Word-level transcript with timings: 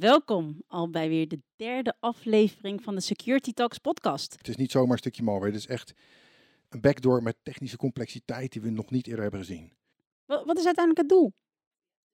welkom 0.00 0.62
al 0.66 0.90
bij 0.90 1.08
weer 1.08 1.28
de 1.28 1.40
derde 1.56 1.94
aflevering 2.00 2.82
van 2.82 2.94
de 2.94 3.00
Security 3.00 3.52
Talks 3.52 3.78
podcast. 3.78 4.32
Het 4.38 4.48
is 4.48 4.56
niet 4.56 4.70
zomaar 4.70 4.92
een 4.92 4.98
stukje 4.98 5.22
malware, 5.22 5.50
het 5.52 5.60
is 5.60 5.66
echt 5.66 5.92
een 6.68 6.80
backdoor 6.80 7.22
met 7.22 7.36
technische 7.42 7.76
complexiteit 7.76 8.52
die 8.52 8.62
we 8.62 8.70
nog 8.70 8.90
niet 8.90 9.06
eerder 9.06 9.22
hebben 9.22 9.40
gezien. 9.40 9.72
Wa- 10.24 10.44
Wat 10.44 10.58
is 10.58 10.64
uiteindelijk 10.64 10.98
het 10.98 11.18
doel? 11.18 11.32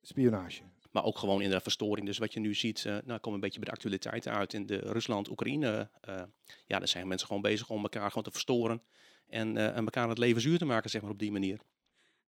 Spionage. 0.02 0.62
Maar 0.90 1.04
ook 1.04 1.18
gewoon 1.18 1.42
in 1.42 1.50
de 1.50 1.60
verstoring. 1.60 2.06
Dus 2.06 2.18
wat 2.18 2.32
je 2.32 2.40
nu 2.40 2.54
ziet, 2.54 2.84
eh 2.84 2.92
nou 3.04 3.18
komen 3.20 3.32
een 3.34 3.40
beetje 3.40 3.58
bij 3.60 3.68
de 3.68 3.74
actualiteiten 3.74 4.32
uit 4.32 4.52
in 4.54 4.66
de 4.66 4.76
Rusland-Oekraïne. 4.76 5.90
eh, 6.00 6.22
ja, 6.66 6.78
daar 6.78 6.88
zijn 6.88 7.08
mensen 7.08 7.26
gewoon 7.26 7.42
bezig 7.42 7.70
om 7.70 7.82
elkaar 7.82 8.08
gewoon 8.08 8.24
te 8.24 8.30
verstoren. 8.30 8.82
En, 9.26 9.56
eh, 9.56 9.66
en 9.76 9.84
elkaar 9.84 10.08
het 10.08 10.18
leven 10.18 10.40
zuur 10.42 10.58
te 10.58 10.64
maken, 10.64 10.90
zeg 10.90 11.02
maar, 11.02 11.10
op 11.10 11.18
die 11.18 11.32
manier. 11.32 11.60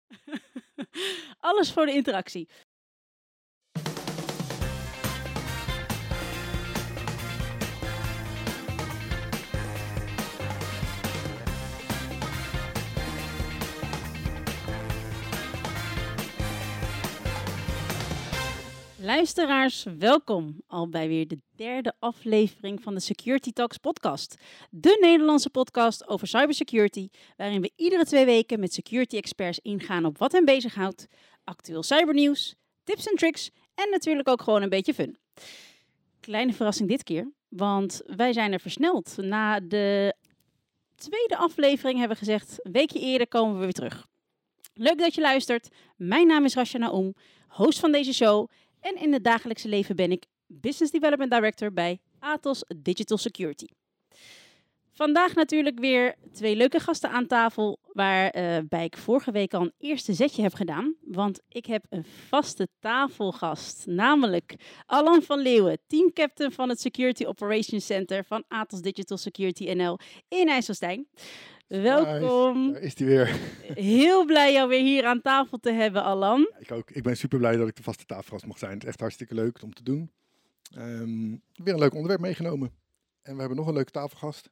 Alles 1.39 1.73
voor 1.73 1.87
de 1.87 1.93
interactie. 1.93 2.49
Luisteraars, 19.05 19.87
welkom 19.99 20.63
al 20.67 20.89
bij 20.89 21.09
weer 21.09 21.29
de 21.29 21.39
derde 21.57 21.93
aflevering 21.99 22.83
van 22.83 22.95
de 22.95 23.01
Security 23.01 23.53
Talks 23.53 23.77
podcast. 23.77 24.37
De 24.71 24.99
Nederlandse 25.01 25.51
podcast 25.51 26.09
over 26.09 26.27
cybersecurity, 26.27 27.09
waarin 27.37 27.61
we 27.61 27.73
iedere 27.77 28.05
twee 28.05 28.25
weken 28.25 28.61
met 28.61 28.73
security 28.73 29.17
experts 29.17 29.59
ingaan 29.59 30.05
op 30.05 30.19
wat 30.19 30.33
hen 30.33 30.45
bezighoudt, 30.45 31.07
actueel 31.45 31.83
cybernieuws, 31.83 32.55
tips 32.85 33.07
en 33.07 33.17
tricks 33.17 33.51
en 33.75 33.91
natuurlijk 33.91 34.29
ook 34.29 34.43
gewoon 34.43 34.63
een 34.63 34.69
beetje 34.69 34.95
fun. 34.95 35.19
Kleine 36.21 36.53
verrassing 36.53 36.89
dit 36.89 37.03
keer, 37.03 37.33
want 37.49 38.03
wij 38.07 38.33
zijn 38.33 38.53
er 38.53 38.61
versneld. 38.61 39.17
Na 39.17 39.61
de 39.61 40.15
tweede 40.95 41.37
aflevering 41.37 41.99
hebben 41.99 42.17
we 42.19 42.25
gezegd, 42.25 42.59
een 42.63 42.73
weekje 42.73 43.01
eerder 43.01 43.29
komen 43.29 43.55
we 43.59 43.63
weer 43.63 43.73
terug. 43.73 44.07
Leuk 44.75 44.99
dat 44.99 45.15
je 45.15 45.21
luistert. 45.21 45.69
Mijn 45.97 46.27
naam 46.27 46.45
is 46.45 46.55
Rasha 46.55 46.79
Naoum, 46.79 47.15
host 47.49 47.79
van 47.79 47.93
deze 47.93 48.13
show. 48.13 48.49
En 48.85 48.97
in 49.01 49.13
het 49.13 49.25
dagelijkse 49.25 49.69
leven 49.69 49.97
ben 49.97 50.11
ik 50.11 50.27
Business 50.47 50.93
Development 50.93 51.31
Director 51.31 51.73
bij 51.73 52.01
Atos 52.19 52.65
Digital 52.77 53.19
Security. 53.19 53.67
Vandaag 54.93 55.35
natuurlijk 55.35 55.79
weer 55.79 56.15
twee 56.33 56.57
leuke 56.57 56.81
gasten 56.81 57.11
aan 57.11 57.27
tafel, 57.27 57.79
waarbij 57.93 58.85
ik 58.85 58.97
vorige 58.97 59.31
week 59.31 59.55
al 59.55 59.61
een 59.61 59.73
eerste 59.79 60.13
zetje 60.13 60.43
heb 60.43 60.55
gedaan. 60.55 60.95
Want 61.01 61.41
ik 61.49 61.67
heb 61.67 61.87
een 61.89 62.05
vaste 62.29 62.69
tafelgast, 62.81 63.87
namelijk 63.87 64.55
Alan 64.87 65.23
van 65.23 65.39
Leeuwen, 65.39 65.79
teamcaptain 65.87 66.53
van 66.53 66.69
het 66.69 66.81
Security 66.81 67.25
Operations 67.25 67.87
Center 67.87 68.25
van 68.25 68.45
Atos 68.49 68.81
Digital 68.81 69.17
Security 69.17 69.73
NL 69.73 69.99
in 70.29 70.49
IJsselstein. 70.49 71.09
Welkom. 71.67 72.73
Daar 72.73 72.83
is 72.83 72.99
hij 72.99 73.07
weer. 73.07 73.27
Heel 73.75 74.25
blij 74.25 74.53
jou 74.53 74.69
weer 74.69 74.83
hier 74.83 75.05
aan 75.05 75.21
tafel 75.21 75.59
te 75.59 75.73
hebben, 75.73 76.03
Alan. 76.03 76.51
Ik, 76.59 76.73
ook, 76.73 76.91
ik 76.91 77.03
ben 77.03 77.17
super 77.17 77.39
blij 77.39 77.57
dat 77.57 77.69
ik 77.69 77.77
de 77.77 77.83
vaste 77.83 78.05
tafelgast 78.05 78.47
mag 78.47 78.59
zijn. 78.59 78.73
Het 78.73 78.83
is 78.83 78.89
echt 78.89 79.01
hartstikke 79.01 79.35
leuk 79.35 79.63
om 79.63 79.75
te 79.75 79.83
doen. 79.83 80.11
Ehm, 80.75 81.31
weer 81.55 81.73
een 81.73 81.79
leuk 81.79 81.95
onderwerp 81.95 82.21
meegenomen. 82.21 82.73
En 83.23 83.35
we 83.35 83.39
hebben 83.39 83.59
nog 83.59 83.67
een 83.67 83.75
leuke 83.75 83.91
tafelgast. 83.91 84.51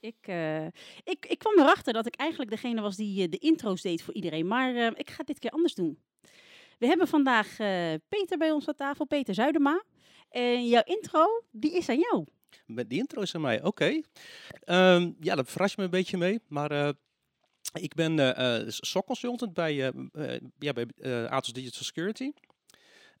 Ik, 0.00 0.16
eh, 0.20 0.66
ik, 1.04 1.26
ik 1.28 1.38
kwam 1.38 1.58
erachter 1.58 1.92
dat 1.92 2.06
ik 2.06 2.14
eigenlijk 2.16 2.50
degene 2.50 2.80
was 2.80 2.96
die 2.96 3.22
eh, 3.22 3.30
de 3.30 3.38
intro's 3.38 3.82
deed 3.82 4.02
voor 4.02 4.14
iedereen. 4.14 4.46
Maar 4.46 4.74
eh, 4.74 4.90
ik 4.94 5.10
ga 5.10 5.22
dit 5.22 5.38
keer 5.38 5.50
anders 5.50 5.74
doen. 5.74 5.98
We 6.78 6.86
hebben 6.86 7.08
vandaag 7.08 7.56
Peter 8.08 8.38
bij 8.38 8.50
ons 8.50 8.68
aan 8.68 8.74
tafel, 8.74 9.06
Peter 9.06 9.34
Zuidema. 9.34 9.84
En 10.28 10.68
jouw 10.68 10.82
intro, 10.84 11.44
die 11.50 11.76
is 11.76 11.88
aan 11.88 11.98
jou. 11.98 12.24
Met 12.66 12.90
die 12.90 12.98
intro 12.98 13.20
is 13.22 13.34
aan 13.34 13.40
mij, 13.40 13.62
oké. 13.62 14.00
Ehm, 14.64 15.12
ja, 15.20 15.34
dat 15.34 15.50
verrast 15.50 15.76
me 15.76 15.84
een 15.84 15.90
beetje 15.90 16.16
mee. 16.16 16.40
Maar 16.48 16.70
eh, 16.70 16.88
ik 17.72 17.94
ben 17.94 18.36
eh, 18.36 18.68
SOC 18.68 19.06
consultant 19.06 19.54
bij, 19.54 19.88
eh, 19.88 20.34
eh, 20.34 20.40
ja, 20.58 20.72
bij 20.72 20.86
Atos 21.28 21.52
Digital 21.52 21.82
Security. 21.82 22.32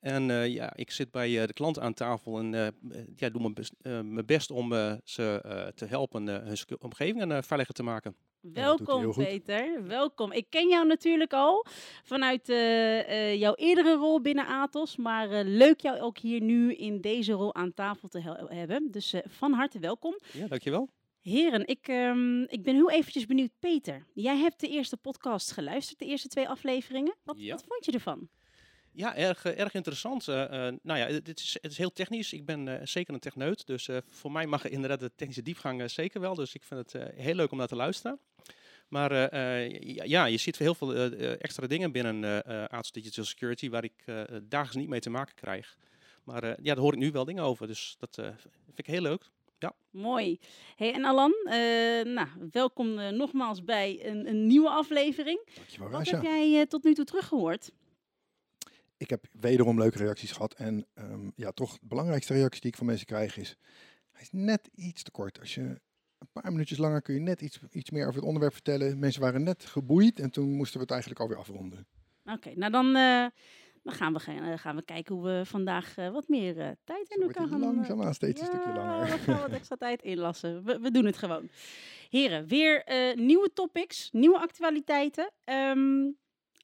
En 0.00 0.50
ja, 0.50 0.76
ik 0.76 0.90
zit 0.90 1.10
bij 1.10 1.46
de 1.46 1.52
klant 1.52 1.78
aan 1.78 1.94
tafel 1.94 2.38
en 2.38 2.50
ja, 3.16 3.30
doe 3.30 3.40
mijn 3.40 3.54
best, 3.54 3.72
mijn 3.82 4.26
best 4.26 4.50
om 4.50 4.72
ze 5.04 5.72
te 5.74 5.84
helpen 5.84 6.26
hun 6.26 7.32
eh, 7.32 7.42
veiliger 7.42 7.74
te 7.74 7.82
maken. 7.82 8.16
Welkom. 8.42 9.12
Peter, 9.12 9.86
welkom. 9.86 10.32
Ik 10.32 10.46
ken 10.48 10.68
jou 10.68 10.86
natuurlijk 10.86 11.32
al 11.32 11.66
vanuit 12.02 12.48
eh, 12.48 13.00
eh, 13.30 13.40
jouw 13.40 13.54
eerdere 13.54 13.94
rol 13.94 14.20
binnen 14.20 14.46
Atos. 14.46 14.96
Maar 14.96 15.30
eh, 15.30 15.40
leuk 15.44 15.80
jou 15.80 16.00
ook 16.00 16.18
hier 16.18 16.40
nu 16.40 16.74
in 16.74 17.00
deze 17.00 17.32
rol 17.32 17.54
aan 17.54 17.74
tafel 17.74 18.08
te 18.08 18.20
hebben. 18.48 18.90
Dus 18.90 19.14
van 19.26 19.52
harte 19.52 19.78
welkom. 19.78 20.18
Ja, 20.32 20.46
dankjewel. 20.46 20.88
Heren, 21.20 21.66
ik, 21.66 21.88
ehm, 21.88 22.42
ik 22.42 22.62
ben 22.62 22.74
heel 22.74 22.90
eventjes 22.90 23.26
benieuwd. 23.26 23.50
Peter, 23.58 24.06
jij 24.14 24.36
hebt 24.36 24.60
de 24.60 24.68
eerste 24.68 24.96
podcast 24.96 25.50
geluisterd, 25.52 25.98
de 25.98 26.06
eerste 26.06 26.28
twee 26.28 26.48
afleveringen. 26.48 27.14
Wat, 27.24 27.36
Ja. 27.38 27.50
wat 27.54 27.64
vond 27.68 27.84
je 27.84 27.92
ervan? 27.92 28.28
Ja, 28.94 29.16
erg, 29.16 29.44
eh, 29.44 29.58
erg 29.60 29.74
interessant. 29.74 30.28
eh, 30.28 30.42
eh, 30.68 30.74
nou 30.82 30.98
ja, 30.98 31.06
het 31.06 31.26
het 31.26 31.38
is, 31.40 31.58
het 31.60 31.70
is 31.72 31.78
heel 31.78 31.92
technisch. 31.92 32.32
Ik 32.32 32.44
ben 32.44 32.68
eh, 32.80 32.86
zeker 32.86 33.14
een 33.14 33.20
techneut. 33.20 33.66
Dus 33.66 33.88
eh, 33.88 33.96
voor 34.08 34.32
mij 34.32 34.46
mag 34.46 34.64
er 34.64 34.70
inderdaad 34.70 35.00
de 35.00 35.10
technische 35.16 35.42
diepgang 35.42 35.80
eh, 35.80 35.88
zeker 35.88 36.20
wel. 36.20 36.34
Dus 36.34 36.54
ik 36.54 36.62
vind 36.62 36.80
het 36.92 36.94
eh, 37.02 37.18
heel 37.24 37.34
leuk 37.34 37.50
om 37.52 37.58
naar 37.58 37.66
te 37.66 37.76
luisteren. 37.76 38.18
Maar 38.88 39.10
eh, 39.10 39.62
eh, 39.64 39.80
ja, 39.80 40.04
ja, 40.04 40.24
je 40.24 40.36
ziet 40.36 40.58
heel 40.58 40.74
veel 40.74 40.94
extra 41.38 41.66
dingen 41.66 41.92
binnen 41.92 42.24
eh 42.44 42.62
eh, 42.62 42.68
Atos 42.68 42.92
Digital 42.92 43.24
Security 43.24 43.70
waar 43.70 43.84
ik 43.84 44.02
eh, 44.04 44.22
dagelijks 44.42 44.76
niet 44.76 44.88
mee 44.88 45.00
te 45.00 45.10
maken 45.10 45.34
krijg. 45.34 45.76
Maar 46.24 46.42
eh, 46.42 46.50
ja, 46.62 46.74
daar 46.74 46.82
hoor 46.82 46.92
ik 46.92 46.98
nu 46.98 47.10
wel 47.10 47.24
dingen 47.24 47.42
over. 47.44 47.66
Dus 47.66 47.96
dat 47.98 48.18
eh, 48.18 48.24
vind 48.64 48.78
ik 48.78 48.86
heel 48.86 49.02
leuk. 49.02 49.30
Mooi. 49.90 50.38
Hey, 50.76 50.92
en 50.92 51.04
Alan, 51.04 51.32
eh, 51.44 51.54
nou, 52.04 52.28
welkom 52.50 52.94
nogmaals 53.16 53.64
bij 53.64 54.06
een, 54.06 54.28
een 54.28 54.46
nieuwe 54.46 54.68
aflevering. 54.68 55.40
Dankjewel, 55.54 55.88
Wat 55.88 55.98
Rasha. 55.98 56.14
heb 56.16 56.22
jij 56.24 56.66
tot 56.66 56.84
nu 56.84 56.94
toe 56.94 57.04
teruggehoord? 57.04 57.70
Ik 59.02 59.10
heb 59.10 59.26
wederom 59.32 59.78
leuke 59.78 59.98
reacties 59.98 60.32
gehad. 60.32 60.54
En 60.54 60.86
ehm, 60.94 61.30
ja, 61.36 61.50
toch 61.50 61.78
de 61.78 61.86
belangrijkste 61.86 62.32
reactie 62.32 62.60
die 62.60 62.70
ik 62.70 62.76
van 62.76 62.86
mensen 62.86 63.06
krijg 63.06 63.36
is... 63.36 63.56
Hij 64.12 64.22
is 64.22 64.28
net 64.32 64.70
iets 64.74 65.02
te 65.02 65.10
kort. 65.10 65.40
Als 65.40 65.54
je 65.54 65.60
een 66.18 66.28
paar 66.32 66.52
minuutjes 66.52 66.78
langer 66.78 67.02
kun 67.02 67.14
je 67.14 67.20
net 67.20 67.40
iets, 67.40 67.60
iets 67.70 67.90
meer 67.90 68.02
over 68.02 68.14
het 68.14 68.24
onderwerp 68.24 68.52
vertellen. 68.52 68.98
Mensen 68.98 69.20
waren 69.20 69.42
net 69.42 69.64
geboeid 69.64 70.20
en 70.20 70.30
toen 70.30 70.52
moesten 70.52 70.74
we 70.74 70.82
het 70.82 70.90
eigenlijk 70.90 71.20
alweer 71.20 71.38
afronden. 71.38 71.86
Oké, 72.24 72.52
nou 72.54 72.72
dan, 72.72 72.96
eh, 72.96 73.26
dan 73.82 73.94
gaan, 73.94 74.12
we, 74.12 74.20
gaan, 74.20 74.42
eh, 74.42 74.58
gaan 74.58 74.76
we 74.76 74.82
kijken 74.84 75.14
hoe 75.14 75.24
we 75.24 75.42
vandaag 75.44 75.96
eh, 75.96 76.10
wat 76.10 76.28
meer 76.28 76.58
eh, 76.58 76.70
tijd 76.84 77.10
in 77.10 77.22
elkaar 77.22 77.48
gaan... 77.48 77.60
langzaamaan 77.60 78.14
steeds 78.14 78.40
een 78.40 78.46
stukje 78.46 78.72
langer. 78.72 79.06
we 79.06 79.18
gaan 79.18 79.40
wat 79.40 79.52
extra 79.60 79.76
tijd 79.76 80.02
inlassen. 80.02 80.64
We, 80.64 80.78
we 80.78 80.90
doen 80.90 81.04
het 81.04 81.16
gewoon. 81.18 81.48
Heren, 82.10 82.46
weer 82.46 82.84
nieuwe 83.16 83.52
topics, 83.52 84.08
nieuwe 84.12 84.38
actualiteiten. 84.38 85.30
Ehm 85.44 86.10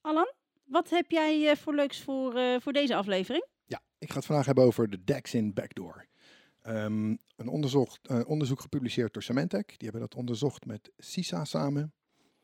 Alan, 0.01 0.33
wat 0.69 0.91
heb 0.91 1.11
jij 1.11 1.51
eh, 1.51 1.57
voor 1.57 1.75
leuks 1.75 2.01
voor, 2.01 2.35
eh, 2.37 2.61
voor 2.61 2.73
deze 2.73 2.95
aflevering? 2.95 3.47
Ja, 3.65 3.83
ik 3.99 4.09
ga 4.11 4.17
het 4.17 4.27
vandaag 4.27 4.47
hebben 4.47 4.65
over 4.65 4.91
de 4.91 5.05
Dexin 5.05 5.53
Backdoor. 5.53 6.07
Ehm, 6.63 7.17
een 7.37 7.49
onderzocht, 7.49 8.07
eh, 8.07 8.21
onderzoek 8.27 8.61
gepubliceerd 8.61 9.13
door 9.13 9.23
Symantec. 9.23 9.67
Die 9.67 9.89
hebben 9.89 10.01
dat 10.01 10.15
onderzocht 10.15 10.67
met 10.67 10.91
CISA 10.97 11.45
samen. 11.45 11.93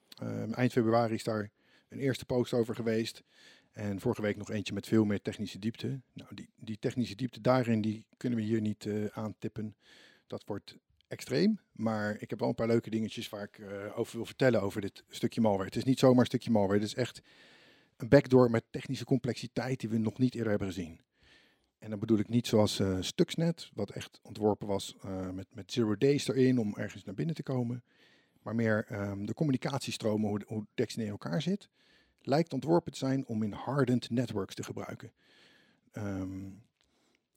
Ehm, 0.08 0.52
eind 0.52 0.72
februari 0.72 1.14
is 1.14 1.24
daar 1.24 1.50
een 1.88 1.98
eerste 1.98 2.24
post 2.24 2.52
over 2.52 2.74
geweest. 2.74 3.22
En 3.72 4.00
vorige 4.00 4.22
week 4.22 4.36
nog 4.36 4.50
eentje 4.50 4.74
met 4.74 4.86
veel 4.86 5.04
meer 5.04 5.22
technische 5.22 5.58
diepte. 5.58 6.00
Nou, 6.12 6.34
die, 6.34 6.48
die 6.56 6.78
technische 6.78 7.14
diepte 7.14 7.41
daarin 7.41 7.80
die 7.80 8.06
kunnen 8.16 8.38
we 8.38 8.44
hier 8.44 8.60
niet 8.60 8.88
aantippen. 9.12 9.76
Dat 10.26 10.44
wordt 10.46 10.76
extreem. 11.08 11.60
Maar 11.72 12.16
ik 12.20 12.30
heb 12.30 12.38
wel 12.38 12.48
een 12.48 12.54
paar 12.54 12.66
leuke 12.66 12.91
dingetjes 12.91 13.28
waar 13.28 13.42
ik 13.42 13.60
over 13.94 14.16
wil 14.16 14.26
vertellen 14.26 14.62
over 14.62 14.80
dit 14.80 15.04
stukje 15.08 15.41
malware. 15.41 15.64
Het 15.64 15.76
is 15.76 15.84
niet 15.84 15.98
zomaar 15.98 16.20
een 16.20 16.26
stukje 16.26 16.50
malware. 16.50 16.78
Het 16.78 16.88
is 16.88 16.94
echt 16.94 17.22
een 18.04 18.10
backdoor 18.10 18.50
met 18.50 18.65
technische 18.70 19.04
complexiteit 19.04 19.81
die 19.81 19.88
we 19.88 19.98
nog 19.98 20.19
niet 20.19 20.34
eerder 20.34 20.50
hebben 20.50 20.69
gezien. 20.69 21.00
En 21.78 21.91
dan 21.91 21.98
bedoel 21.98 22.19
ik 22.19 22.28
niet 22.28 22.47
zoals 22.47 22.81
eh, 22.81 22.97
Stuxnet, 23.00 23.70
wat 23.75 23.91
echt 23.91 24.21
ontworpen 24.22 24.66
was 24.66 24.97
eh, 25.03 25.30
met, 25.30 25.47
met 25.51 25.72
zero 25.72 25.97
days 25.97 26.28
erin 26.28 26.59
om 26.59 26.77
ergens 26.77 27.04
naar 27.04 27.15
binnen 27.15 27.34
te 27.34 27.42
komen. 27.42 27.83
Maar 28.42 28.54
meer 28.54 28.86
ehm, 28.89 29.24
de 29.24 29.34
communicatiestromen, 29.34 30.28
hoe, 30.28 30.42
hoe 30.47 30.66
in 30.74 31.09
elkaar 31.09 31.42
zit, 31.42 31.68
lijkt 32.21 32.53
ontworpen 32.53 32.92
te 32.92 32.98
zijn 32.98 33.27
om 33.27 33.42
in 33.42 33.53
hardened 33.53 34.10
networks 34.10 34.54
te 34.54 34.62
gebruiken. 34.62 35.12
Ehm, 35.92 36.45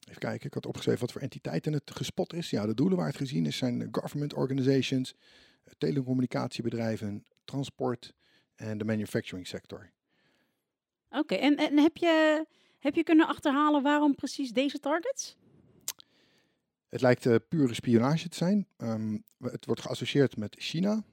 even 0.08 0.22
kijken, 0.22 0.48
ik 0.48 0.54
had 0.54 0.66
opgeschreven 0.66 1.02
wat 1.02 1.12
voor 1.12 1.22
entiteiten 1.22 1.74
het 1.74 1.92
gespot 1.92 2.34
is. 2.34 2.50
Ja, 2.50 2.66
de 2.66 2.74
doelen 2.74 2.98
waar 2.98 3.08
het 3.08 3.18
gezien 3.18 3.46
is 3.46 3.58
zijn 3.58 3.88
government 3.92 4.34
organizations, 4.34 5.16
eh, 5.64 5.74
telecommunicatiebedrijven, 5.78 7.26
transport 7.46 8.14
en 8.56 8.78
de 8.78 8.86
manufacturing 8.86 9.48
sector. 9.48 9.92
Oké, 11.10 11.36
en, 11.36 11.56
en 11.58 11.78
heb, 11.78 11.98
je, 11.98 12.46
heb 12.80 12.96
je 12.96 13.04
kunnen 13.04 13.28
achterhalen 13.28 13.84
waarom 13.84 14.16
precies 14.16 14.52
deze 14.52 14.80
targets? 14.80 15.38
Het 16.90 17.02
lijkt 17.02 17.26
eh, 17.26 17.36
pure 17.50 17.74
spionage 17.74 18.30
te 18.30 18.38
zijn. 18.38 18.68
Ehm, 18.78 19.18
het 19.40 19.66
wordt 19.66 19.82
geassocieerd 19.82 20.38
met 20.38 20.56
China. 20.60 21.04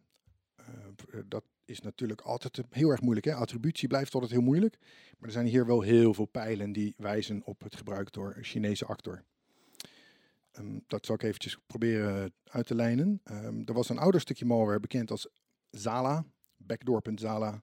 Eh, 0.57 0.65
v- 0.97 1.15
eh, 1.15 1.21
dat 1.27 1.45
is 1.65 1.81
natuurlijk 1.81 2.21
altijd 2.21 2.59
eh, 2.59 2.65
heel 2.71 2.91
erg 2.91 3.01
moeilijk. 3.01 3.27
Hè? 3.27 3.35
Attributie 3.35 3.89
blijft 3.89 4.15
altijd 4.15 4.33
heel 4.33 4.41
moeilijk. 4.43 4.79
Maar 5.19 5.29
er 5.29 5.35
zijn 5.35 5.47
hier 5.47 5.67
wel 5.67 5.81
heel 5.81 6.15
veel 6.15 6.25
pijlen 6.27 6.73
die 6.73 6.95
wijzen 6.97 7.43
op 7.45 7.61
het 7.63 7.77
gebruik 7.77 8.13
door 8.13 8.35
een 8.37 8.45
Chinese 8.45 8.85
actor. 8.87 9.25
Ehm, 10.53 10.79
dat 10.87 11.07
zal 11.07 11.15
ik 11.15 11.23
eventjes 11.23 11.59
proberen 11.67 12.33
uit 12.45 12.67
te 12.67 12.75
lijnen. 12.75 13.21
Ehm, 13.25 13.63
er 13.65 13.75
was 13.75 13.89
een 13.89 13.99
ouder 13.99 14.21
stukje 14.21 14.45
malware 14.45 14.81
bekend 14.81 15.11
als 15.11 15.29
Zala, 15.71 16.25
backdoor.zala. 16.57 17.63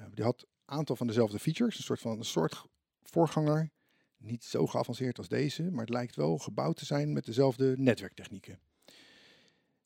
Uh, 0.00 0.06
die 0.14 0.24
had 0.24 0.46
aantal 0.64 0.96
van 0.96 1.06
dezelfde 1.06 1.38
features, 1.38 1.76
een 1.76 1.84
soort 1.84 2.00
van 2.00 2.18
een 2.18 2.24
soort 2.24 2.64
voorganger. 3.02 3.70
Niet 4.16 4.44
zo 4.44 4.66
geavanceerd 4.66 5.18
als 5.18 5.28
deze, 5.28 5.62
maar 5.62 5.84
het 5.84 5.94
lijkt 5.94 6.16
wel 6.16 6.38
gebouwd 6.38 6.76
te 6.76 6.84
zijn 6.84 7.12
met 7.12 7.24
dezelfde 7.24 7.74
netwerktechnieken. 7.78 8.58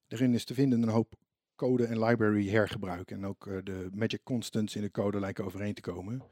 Daarin 0.06 0.34
is 0.34 0.44
te 0.44 0.54
vinden 0.54 0.82
een 0.82 0.88
hoop 0.88 1.14
code 1.58 1.86
en 1.86 2.04
library 2.04 2.48
hergebruik. 2.48 3.10
En 3.10 3.26
ook 3.26 3.46
uh, 3.46 3.58
de 3.64 3.88
magic 3.92 4.20
constants 4.24 4.76
in 4.76 4.82
de 4.82 4.90
code 4.90 5.20
lijken 5.20 5.44
overeen 5.44 5.74
te 5.74 5.80
komen. 5.80 6.22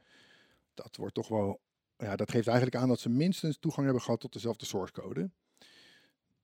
Dat 0.73 0.95
wordt 0.95 1.13
toch 1.13 1.27
wel. 1.27 1.59
Ja, 1.97 2.15
dat 2.15 2.31
geeft 2.31 2.47
eigenlijk 2.47 2.77
aan 2.77 2.87
dat 2.87 2.99
ze 2.99 3.09
minstens 3.09 3.57
toegang 3.59 3.85
hebben 3.85 4.03
gehad 4.03 4.19
tot 4.19 4.33
dezelfde 4.33 4.65
source 4.65 4.93
code. 4.93 5.29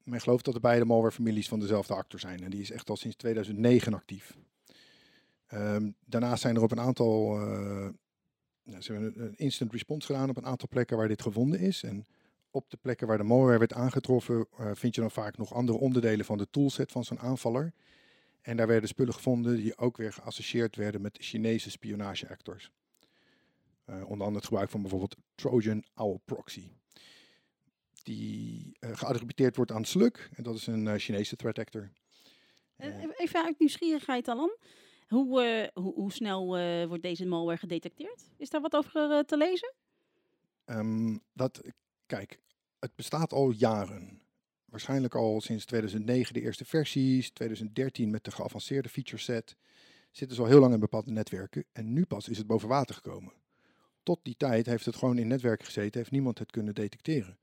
Men 0.04 0.22
gelooft 0.22 0.46
dat 0.46 0.54
de 0.54 0.60
beide 0.60 0.86
malware-families 0.86 1.48
van 1.48 1.60
dezelfde 1.60 1.94
actor 1.94 2.20
zijn. 2.20 2.44
En 2.44 2.50
die 2.50 2.62
is 2.62 2.72
echt 2.72 2.90
al 2.90 2.96
sinds 2.96 3.16
2009 3.16 3.94
actief. 3.94 4.38
Um, 5.54 5.96
daarnaast 6.06 6.42
zijn 6.42 6.56
er 6.56 6.62
op 6.62 6.72
een 6.72 6.80
aantal. 6.80 7.42
Uh, 7.42 7.90
ze 8.80 8.94
hebben 8.94 9.22
een 9.22 9.36
instant 9.36 9.72
response 9.72 10.06
gedaan 10.06 10.30
op 10.30 10.38
een 10.38 10.46
aantal 10.46 10.68
plekken 10.68 10.98
waar 10.98 11.08
dit 11.08 11.22
gevonden 11.22 11.60
is. 11.60 11.84
En 11.84 12.08
op 12.52 12.70
de 12.70 12.78
plekken 12.78 13.08
waar 13.08 13.18
de 13.18 13.24
malware 13.24 13.58
werd 13.58 13.74
aangetroffen, 13.74 14.48
uh, 14.60 14.72
vind 14.74 14.96
je 14.96 15.02
dan 15.02 15.12
vaak 15.12 15.38
nog 15.38 15.54
andere 15.54 15.78
onderdelen 15.78 16.26
van 16.26 16.38
de 16.38 16.50
toolset 16.50 16.92
van 16.92 17.04
zo'n 17.04 17.20
aanvaller. 17.20 17.74
En 18.42 18.58
daar 18.58 18.68
werden 18.68 18.90
spullen 18.90 19.14
gevonden 19.14 19.56
die 19.56 19.78
ook 19.78 19.98
weer 19.98 20.14
geassocieerd 20.14 20.76
werden 20.76 21.02
met 21.02 21.18
Chinese 21.22 21.70
spionageactors. 21.70 22.72
Uh, 23.86 23.96
onder 23.96 24.12
andere 24.12 24.36
het 24.36 24.46
gebruik 24.46 24.70
van 24.70 24.82
bijvoorbeeld 24.82 25.16
Trojan 25.36 25.84
Owl 25.94 26.20
Proxy. 26.26 26.72
Die 28.04 28.78
uh, 28.80 28.90
geattributeerd 28.94 29.56
wordt 29.56 29.72
aan 29.72 29.86
Slug, 29.86 30.30
en 30.36 30.44
dat 30.44 30.56
is 30.56 30.68
een 30.68 31.00
Chinese 31.00 31.36
threat 31.36 31.60
actor. 31.60 31.92
Even 33.18 33.46
uit 33.46 33.60
nieuwsgierigheid, 33.60 34.28
Alan. 34.28 34.58
Hoe, 35.13 35.69
hoe, 35.74 35.94
hoe 35.94 36.12
snel 36.12 36.48
wordt 36.88 37.04
deze 37.04 37.25
malware 37.25 37.57
gedetecteerd? 37.57 38.24
Is 38.38 38.50
daar 38.50 38.62
wat 38.62 38.75
over 38.75 39.25
te 39.25 39.38
lezen? 39.38 39.74
Um, 40.65 41.21
dat, 41.33 41.62
kijk, 42.06 42.39
het 42.80 42.95
bestaat 42.95 43.33
al 43.33 43.50
jaren 43.50 44.21
waarschijnlijk 44.74 45.15
al 45.15 45.42
sinds 45.42 45.65
2009 45.65 46.33
de 46.33 46.42
eerste 46.42 46.65
versies, 46.65 47.31
2013 47.31 48.10
met 48.10 48.24
de 48.24 48.31
geavanceerde 48.31 48.89
feature 48.89 49.21
set. 49.21 49.56
Zitten 50.12 50.36
ze 50.36 50.42
al 50.42 50.48
heel 50.48 50.60
lang 50.60 50.74
in 50.74 50.80
bepaalde 50.80 51.12
netwerken 51.12 51.66
en 51.71 51.94
nu 51.94 52.06
pas 52.06 52.30
is 52.30 52.38
het 52.38 52.48
boven 52.48 52.68
water 52.68 52.95
gekomen. 52.95 53.33
Tot 54.04 54.19
die 54.24 54.38
tijd 54.38 54.66
heeft 54.66 54.86
het 54.86 54.95
gewoon 54.95 55.18
in 55.18 55.27
netwerken 55.27 55.66
gezeten, 55.66 56.00
heeft 56.00 56.12
niemand 56.12 56.39
het 56.39 56.51
kunnen 56.51 56.75
detecteren. 56.75 57.38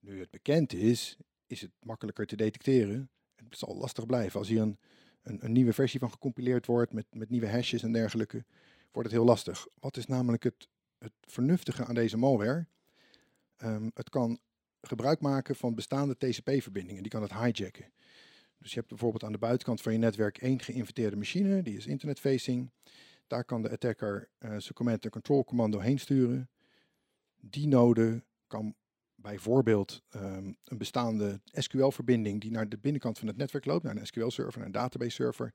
Nu 0.00 0.20
het 0.20 0.30
bekend 0.30 0.72
is, 0.72 1.16
is 1.46 1.60
het 1.60 1.70
makkelijker 1.82 2.26
te 2.26 2.36
detecteren. 2.36 3.10
Het 3.34 3.58
zal 3.58 3.76
lastig 3.76 4.06
blijven. 4.06 4.38
Als 4.38 4.48
hier 4.48 4.60
een, 4.60 4.78
een, 5.28 5.52
nieuwe 5.52 5.72
versie 5.72 6.00
van 6.00 6.10
gecompileerd 6.10 6.66
wordt 6.66 6.92
met, 6.92 7.06
met 7.12 7.30
nieuwe 7.30 7.48
hashes 7.48 7.82
en 7.82 7.92
dergelijke, 7.92 8.44
wordt 8.92 9.08
het 9.08 9.18
heel 9.18 9.26
lastig. 9.26 9.66
Wat 9.80 9.96
is 9.96 10.06
namelijk 10.06 10.42
het, 10.42 10.68
het 10.98 11.12
vernuftige 11.20 11.84
aan 11.84 11.94
deze 11.94 12.16
malware? 12.16 12.66
Um, 13.62 13.90
het 13.94 14.10
kan 14.10 14.38
gebruik 14.80 15.20
maken 15.20 15.56
van 15.56 15.74
bestaande 15.74 16.16
TCP-verbindingen. 16.16 17.02
Die 17.02 17.12
kan 17.12 17.22
het 17.22 17.32
hijacken. 17.32 17.92
Dus 18.58 18.70
je 18.70 18.76
hebt 18.76 18.88
bijvoorbeeld 18.88 19.24
aan 19.24 19.32
de 19.32 19.38
buitenkant 19.38 19.80
van 19.80 19.92
je 19.92 19.98
netwerk 19.98 20.38
één 20.38 20.60
geïnverteerde 20.60 21.16
machine, 21.16 21.62
die 21.62 21.76
is 21.76 21.86
internetfacing. 21.86 22.70
Daar 23.26 23.44
kan 23.44 23.62
de 23.62 23.70
attacker 23.70 24.28
uh, 24.38 24.50
zijn 24.50 24.74
command 24.74 25.04
en 25.04 25.10
control 25.10 25.44
commando 25.44 25.78
heen 25.78 25.98
sturen. 25.98 26.48
Die 27.40 27.66
node 27.66 28.22
kan 28.46 28.74
bijvoorbeeld 29.28 30.02
um, 30.14 30.56
een 30.64 30.78
bestaande 30.78 31.40
SQL-verbinding 31.52 32.40
die 32.40 32.50
naar 32.50 32.68
de 32.68 32.78
binnenkant 32.78 33.18
van 33.18 33.28
het 33.28 33.36
netwerk 33.36 33.64
loopt, 33.64 33.84
naar 33.84 33.96
een 33.96 34.06
SQL-server, 34.06 34.56
naar 34.56 34.66
een 34.66 34.72
database-server, 34.72 35.52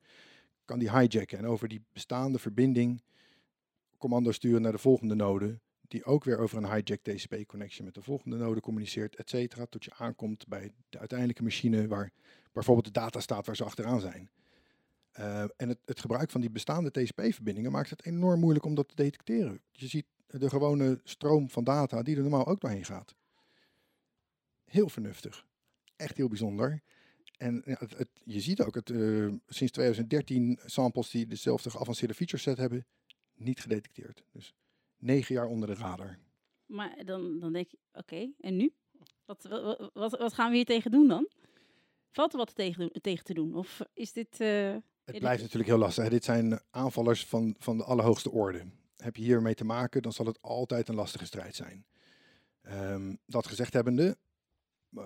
kan 0.64 0.78
die 0.78 0.98
hijacken 0.98 1.38
en 1.38 1.46
over 1.46 1.68
die 1.68 1.84
bestaande 1.92 2.38
verbinding 2.38 3.02
commando 3.98 4.32
sturen 4.32 4.62
naar 4.62 4.72
de 4.72 4.78
volgende 4.78 5.14
node 5.14 5.60
die 5.88 6.04
ook 6.04 6.24
weer 6.24 6.38
over 6.38 6.58
een 6.58 6.72
hijack 6.72 7.02
TCP 7.02 7.46
connection 7.46 7.84
met 7.84 7.94
de 7.94 8.02
volgende 8.02 8.36
node 8.36 8.60
communiceert, 8.60 9.16
et 9.16 9.30
cetera, 9.30 9.66
tot 9.66 9.84
je 9.84 9.92
aankomt 9.96 10.48
bij 10.48 10.72
de 10.88 10.98
uiteindelijke 10.98 11.42
machine 11.42 11.88
waar 11.88 12.12
bijvoorbeeld 12.52 12.86
de 12.86 13.00
data 13.00 13.20
staat 13.20 13.46
waar 13.46 13.56
ze 13.56 13.64
achteraan 13.64 14.00
zijn. 14.00 14.30
Uh, 15.18 15.40
en 15.40 15.68
het, 15.68 15.78
het, 15.84 16.00
gebruik 16.00 16.30
van 16.30 16.40
die 16.40 16.50
bestaande 16.50 16.90
TCP-verbindingen 16.90 17.72
maakt 17.72 17.90
het 17.90 18.04
enorm 18.04 18.40
moeilijk 18.40 18.64
om 18.64 18.74
dat 18.74 18.88
te 18.88 18.94
detecteren. 18.94 19.60
Je 19.70 19.86
ziet 19.86 20.06
de 20.26 20.48
gewone 20.48 21.00
stroom 21.04 21.50
van 21.50 21.64
data 21.64 22.02
die 22.02 22.16
er 22.16 22.22
normaal 22.22 22.46
ook 22.46 22.60
doorheen 22.60 22.84
gaat. 22.84 23.14
Heel 24.74 24.88
vernuftig. 24.88 25.46
Echt 25.96 26.16
heel 26.16 26.28
bijzonder. 26.28 26.82
En 27.36 27.62
ja, 27.64 27.76
het, 27.78 27.98
het, 27.98 28.08
je 28.24 28.40
ziet 28.40 28.62
ook, 28.62 28.74
het, 28.74 28.90
uh, 28.90 29.32
sinds 29.46 29.72
2013 29.72 30.58
samples 30.64 31.10
die 31.10 31.26
dezelfde 31.26 31.70
geavanceerde 31.70 32.14
feature 32.14 32.42
set 32.42 32.56
hebben, 32.56 32.86
niet 33.34 33.60
gedetecteerd. 33.60 34.24
Dus 34.32 34.54
negen 34.96 35.34
jaar 35.34 35.46
onder 35.46 35.68
de 35.68 35.74
radar. 35.74 36.18
Maar 36.66 37.04
dan, 37.04 37.38
dan 37.40 37.52
denk 37.52 37.70
je, 37.70 37.78
oké, 37.92 38.32
en 38.40 38.56
nu? 38.56 38.72
Wat, 39.24 39.42
wat, 39.42 39.90
wat, 39.92 40.18
wat, 40.18 40.32
gaan 40.32 40.50
we 40.50 40.56
hier 40.56 40.64
tegen 40.64 40.90
doen 40.90 41.08
dan? 41.08 41.28
Valt 42.10 42.32
er 42.32 42.38
wat 42.38 42.54
tegen, 42.54 42.92
tegen 43.00 43.24
te 43.24 43.34
doen? 43.34 43.54
Of 43.54 43.80
is 43.92 44.12
dit... 44.12 44.40
Uh, 44.40 44.76
het 45.04 45.18
blijft 45.18 45.42
natuurlijk 45.42 45.70
heel 45.70 45.78
lastig. 45.78 46.08
Dit 46.08 46.24
zijn 46.24 46.60
aanvallers 46.70 47.26
van, 47.26 47.54
van 47.58 47.76
de 47.76 47.84
allerhoogste 47.84 48.30
orde. 48.30 48.64
Heb 48.96 49.16
je 49.16 49.22
hiermee 49.22 49.54
te 49.54 49.64
maken, 49.64 50.02
dan 50.02 50.12
zal 50.12 50.26
het 50.26 50.42
altijd 50.42 50.88
een 50.88 50.94
lastige 50.94 51.26
strijd 51.26 51.54
zijn. 51.54 51.86
Um, 52.62 53.18
dat 53.26 53.46
gezegd 53.46 53.72
hebbende, 53.72 54.16
uh, 54.96 55.04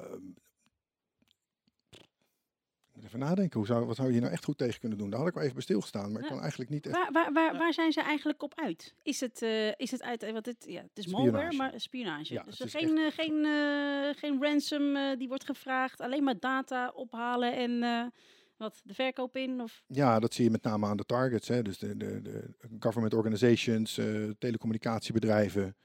even 3.04 3.18
nadenken. 3.18 3.58
Hoe 3.58 3.66
zou, 3.66 3.86
wat 3.86 3.96
zou 3.96 4.06
je 4.06 4.12
hier 4.12 4.22
nou 4.22 4.34
echt 4.34 4.44
goed 4.44 4.58
tegen 4.58 4.80
kunnen 4.80 4.98
doen? 4.98 5.10
Daar 5.10 5.18
had 5.18 5.28
ik 5.28 5.34
wel 5.34 5.42
even 5.42 5.54
bij 5.54 5.64
stilgestaan, 5.64 6.12
maar 6.12 6.22
ik 6.22 6.28
kan 6.28 6.40
eigenlijk 6.40 6.70
niet 6.70 6.86
echt... 6.86 6.96
Waar, 6.96 7.12
waar, 7.12 7.32
waar, 7.32 7.56
waar, 7.58 7.72
zijn 7.72 7.92
ze 7.92 8.00
eigenlijk 8.00 8.42
op 8.42 8.52
uit? 8.54 8.94
Is 9.02 9.20
het, 9.20 9.42
uh, 9.42 9.72
is 9.76 9.90
het 9.90 10.02
uit... 10.02 10.32
Wat 10.32 10.46
het, 10.46 10.64
ja, 10.68 10.82
het 10.82 10.98
is 10.98 11.06
malware, 11.06 11.56
maar 11.56 11.72
spionage. 11.76 12.32
Ja, 12.32 12.42
dus 12.42 12.58
geen, 12.58 12.98
echt... 12.98 13.14
geen, 13.14 13.44
uh, 13.44 14.14
geen 14.14 14.42
ransom 14.42 14.96
uh, 14.96 15.16
die 15.16 15.28
wordt 15.28 15.44
gevraagd. 15.44 16.00
Alleen 16.00 16.24
maar 16.24 16.38
data 16.38 16.88
ophalen 16.94 17.56
en... 17.56 18.12
wat, 18.56 18.80
de 18.84 18.94
verkoop 18.94 19.36
in? 19.36 19.60
Of? 19.60 19.84
Ja, 19.86 20.18
dat 20.18 20.34
zie 20.34 20.44
je 20.44 20.50
met 20.50 20.62
name 20.62 20.86
aan 20.86 20.96
de 20.96 21.04
targets. 21.04 21.48
Hè. 21.48 21.62
Dus 21.62 21.78
de, 21.78 21.96
de, 21.96 22.22
de 22.22 22.54
government 22.78 23.14
organizations, 23.14 24.00
telecommunicatiebedrijven. 24.38 25.76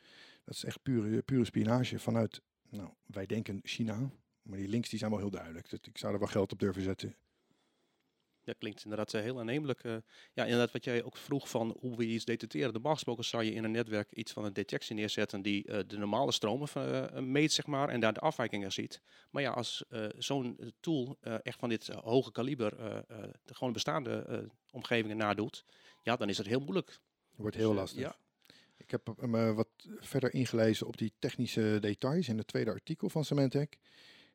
Dat 0.45 0.55
is 0.55 0.63
echt 0.63 0.81
pure, 0.81 1.21
pure 1.21 1.45
spionage 1.45 1.99
vanuit, 1.99 2.41
nou, 2.73 2.89
wij 3.05 3.25
denken 3.25 3.59
China. 3.63 4.11
Maar 4.41 4.57
die 4.57 4.67
links 4.67 4.89
die 4.89 4.99
zijn 4.99 5.11
wel 5.11 5.19
heel 5.19 5.29
duidelijk. 5.29 5.69
Dus 5.69 5.79
ik 5.81 5.97
zou 5.97 6.13
er 6.13 6.19
wel 6.19 6.27
geld 6.27 6.51
op 6.51 6.59
durven 6.59 6.81
zetten. 6.81 7.15
Ja, 8.43 8.53
klinkt 8.57 8.83
inderdaad 8.83 9.13
uh, 9.13 9.21
heel 9.21 9.39
aannemelijk. 9.39 9.83
Uh, 9.83 9.95
ja, 10.33 10.43
inderdaad 10.43 10.71
wat 10.71 10.83
jij 10.83 11.03
ook 11.03 11.17
vroeg 11.17 11.49
van 11.49 11.77
hoe 11.79 11.97
we 11.97 12.05
iets 12.05 12.25
detecteren. 12.25 12.73
Normaal 12.73 12.93
gesproken 12.93 13.23
zou 13.23 13.43
je 13.43 13.53
in 13.53 13.63
een 13.63 13.71
netwerk 13.71 14.11
iets 14.11 14.31
van 14.31 14.45
een 14.45 14.53
detectie 14.53 14.95
neerzetten 14.95 15.41
die 15.41 15.67
uh, 15.67 15.79
de 15.87 15.97
normale 15.97 16.31
stromen 16.31 16.67
meet, 17.31 17.51
zeg 17.51 17.65
maar, 17.65 17.89
en 17.89 17.99
daar 17.99 18.13
de 18.13 18.19
afwijkingen 18.19 18.71
ziet. 18.71 19.01
Maar 19.31 19.41
ja, 19.41 19.51
als 19.51 19.83
zo'n 20.17 20.73
tool 20.79 21.17
echt 21.21 21.59
van 21.59 21.69
dit 21.69 21.87
hoge 21.87 22.31
kaliber 22.31 22.77
de 23.43 23.55
gewoon 23.55 23.73
bestaande 23.73 24.49
omgevingen 24.71 25.17
nadoet, 25.17 25.65
ja, 26.01 26.15
dan 26.15 26.29
is 26.29 26.37
het 26.37 26.47
heel 26.47 26.59
moeilijk. 26.59 26.99
wordt 27.35 27.55
heel 27.55 27.69
dus, 27.69 27.79
lastig. 27.79 28.01
Ja. 28.01 28.15
Ik 28.83 28.91
heb 28.91 29.13
me 29.27 29.53
wat 29.53 29.69
verder 29.99 30.33
ingelezen 30.33 30.87
op 30.87 30.97
die 30.97 31.13
technische 31.19 31.77
details 31.81 32.27
in 32.27 32.37
het 32.37 32.47
tweede 32.47 32.71
artikel 32.71 33.09
van 33.09 33.25
Symantec. 33.25 33.77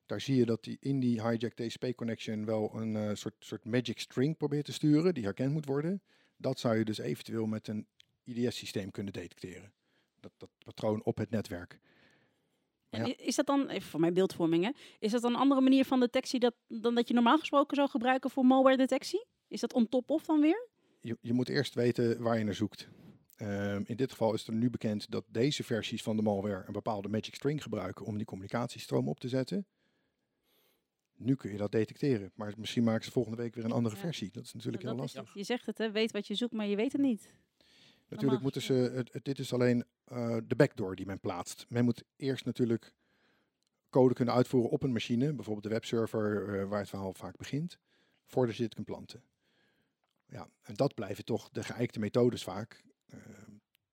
Daar 0.06 0.20
zie 0.20 0.36
je 0.36 0.46
dat 0.46 0.64
die 0.64 0.76
in 0.80 1.00
die 1.00 1.22
hijack 1.22 1.52
TCP 1.52 1.96
connection 1.96 2.44
wel 2.44 2.74
een 2.74 2.94
uh, 2.94 3.10
soort, 3.14 3.34
soort 3.38 3.64
magic 3.64 4.00
string 4.00 4.36
probeert 4.36 4.64
te 4.64 4.72
sturen, 4.72 5.14
die 5.14 5.24
herkend 5.24 5.52
moet 5.52 5.66
worden. 5.66 6.02
Dat 6.36 6.58
zou 6.58 6.76
je 6.76 6.84
dus 6.84 6.98
eventueel 6.98 7.46
met 7.46 7.68
een 7.68 7.86
IDS-systeem 8.24 8.90
kunnen 8.90 9.12
detecteren. 9.12 9.72
Dat, 10.20 10.32
dat 10.36 10.50
patroon 10.64 11.04
op 11.04 11.16
het 11.16 11.30
netwerk. 11.30 11.78
Ja. 12.90 13.16
Is 13.16 13.36
dat 13.36 13.46
dan, 13.46 13.68
even 13.68 13.88
voor 13.88 14.00
mijn 14.00 14.14
beeldvormingen, 14.14 14.74
is 14.98 15.10
dat 15.10 15.22
dan 15.22 15.32
een 15.32 15.40
andere 15.40 15.60
manier 15.60 15.84
van 15.84 16.00
detectie 16.00 16.40
dat, 16.40 16.54
dan 16.68 16.94
dat 16.94 17.08
je 17.08 17.14
normaal 17.14 17.38
gesproken 17.38 17.76
zou 17.76 17.88
gebruiken 17.88 18.30
voor 18.30 18.44
malware 18.44 18.76
detectie? 18.76 19.26
Is 19.48 19.60
dat 19.60 19.72
on 19.72 19.88
top 19.88 20.10
of 20.10 20.24
dan 20.24 20.40
weer? 20.40 20.68
Je, 21.00 21.18
je 21.20 21.32
moet 21.32 21.48
eerst 21.48 21.74
weten 21.74 22.22
waar 22.22 22.38
je 22.38 22.44
naar 22.44 22.54
zoekt. 22.54 22.88
Um, 23.42 23.84
in 23.86 23.96
dit 23.96 24.10
geval 24.10 24.34
is 24.34 24.46
er 24.46 24.52
nu 24.52 24.70
bekend 24.70 25.10
dat 25.10 25.24
deze 25.28 25.64
versies 25.64 26.02
van 26.02 26.16
de 26.16 26.22
malware 26.22 26.64
een 26.66 26.72
bepaalde 26.72 27.08
magic 27.08 27.34
string 27.34 27.62
gebruiken 27.62 28.06
om 28.06 28.16
die 28.16 28.26
communicatiestroom 28.26 29.08
op 29.08 29.20
te 29.20 29.28
zetten. 29.28 29.66
Nu 31.16 31.34
kun 31.34 31.50
je 31.50 31.56
dat 31.56 31.72
detecteren, 31.72 32.30
maar 32.34 32.54
misschien 32.56 32.84
maken 32.84 33.04
ze 33.04 33.10
volgende 33.10 33.36
week 33.36 33.54
weer 33.54 33.64
een 33.64 33.72
andere 33.72 33.96
versie. 33.96 34.30
Dat 34.32 34.44
is 34.44 34.52
natuurlijk 34.54 34.82
heel 34.82 34.94
lastig. 34.94 35.34
je 35.34 35.42
zegt 35.42 35.66
het, 35.66 35.78
hè? 35.78 35.90
weet 35.90 36.12
wat 36.12 36.26
je 36.26 36.34
zoekt, 36.34 36.52
maar 36.52 36.66
je 36.66 36.76
weet 36.76 36.92
het 36.92 37.00
niet. 37.00 37.32
Natuurlijk 38.08 38.42
moeten 38.42 38.62
ze, 38.62 38.72
het, 38.72 39.24
dit 39.24 39.38
is 39.38 39.52
alleen 39.52 39.84
uh, 40.12 40.36
de 40.46 40.56
backdoor 40.56 40.96
die 40.96 41.06
men 41.06 41.20
plaatst. 41.20 41.66
Men 41.68 41.84
moet 41.84 42.04
eerst 42.16 42.44
natuurlijk 42.44 42.94
code 43.90 44.14
kunnen 44.14 44.34
uitvoeren 44.34 44.70
op 44.70 44.82
een 44.82 44.92
machine, 44.92 45.34
bijvoorbeeld 45.34 45.66
de 45.66 45.72
webserver 45.72 46.48
uh, 46.48 46.68
waar 46.68 46.80
het 46.80 46.88
verhaal 46.88 47.12
vaak 47.12 47.36
begint, 47.36 47.78
voordat 48.26 48.56
je 48.56 48.62
dit 48.62 48.74
kan 48.74 48.84
planten. 48.84 49.22
Ja, 50.26 50.48
en 50.62 50.74
dat 50.74 50.94
blijven 50.94 51.24
toch 51.24 51.50
de 51.50 51.62
geëikte 51.62 51.98
methodes 51.98 52.42
vaak, 52.42 52.82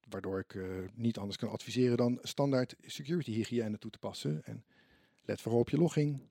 waardoor 0.09 0.39
ik 0.39 0.55
niet 0.93 1.17
anders 1.17 1.37
kan 1.37 1.49
adviseren 1.49 1.97
dan 1.97 2.19
standaard 2.21 2.75
security 2.81 3.31
hygiëne 3.31 3.77
toe 3.77 3.91
te 3.91 3.99
passen. 3.99 4.43
En 4.43 4.65
let 5.21 5.41
vooral 5.41 5.59
op 5.59 5.69
je 5.69 5.77
logging, 5.77 6.21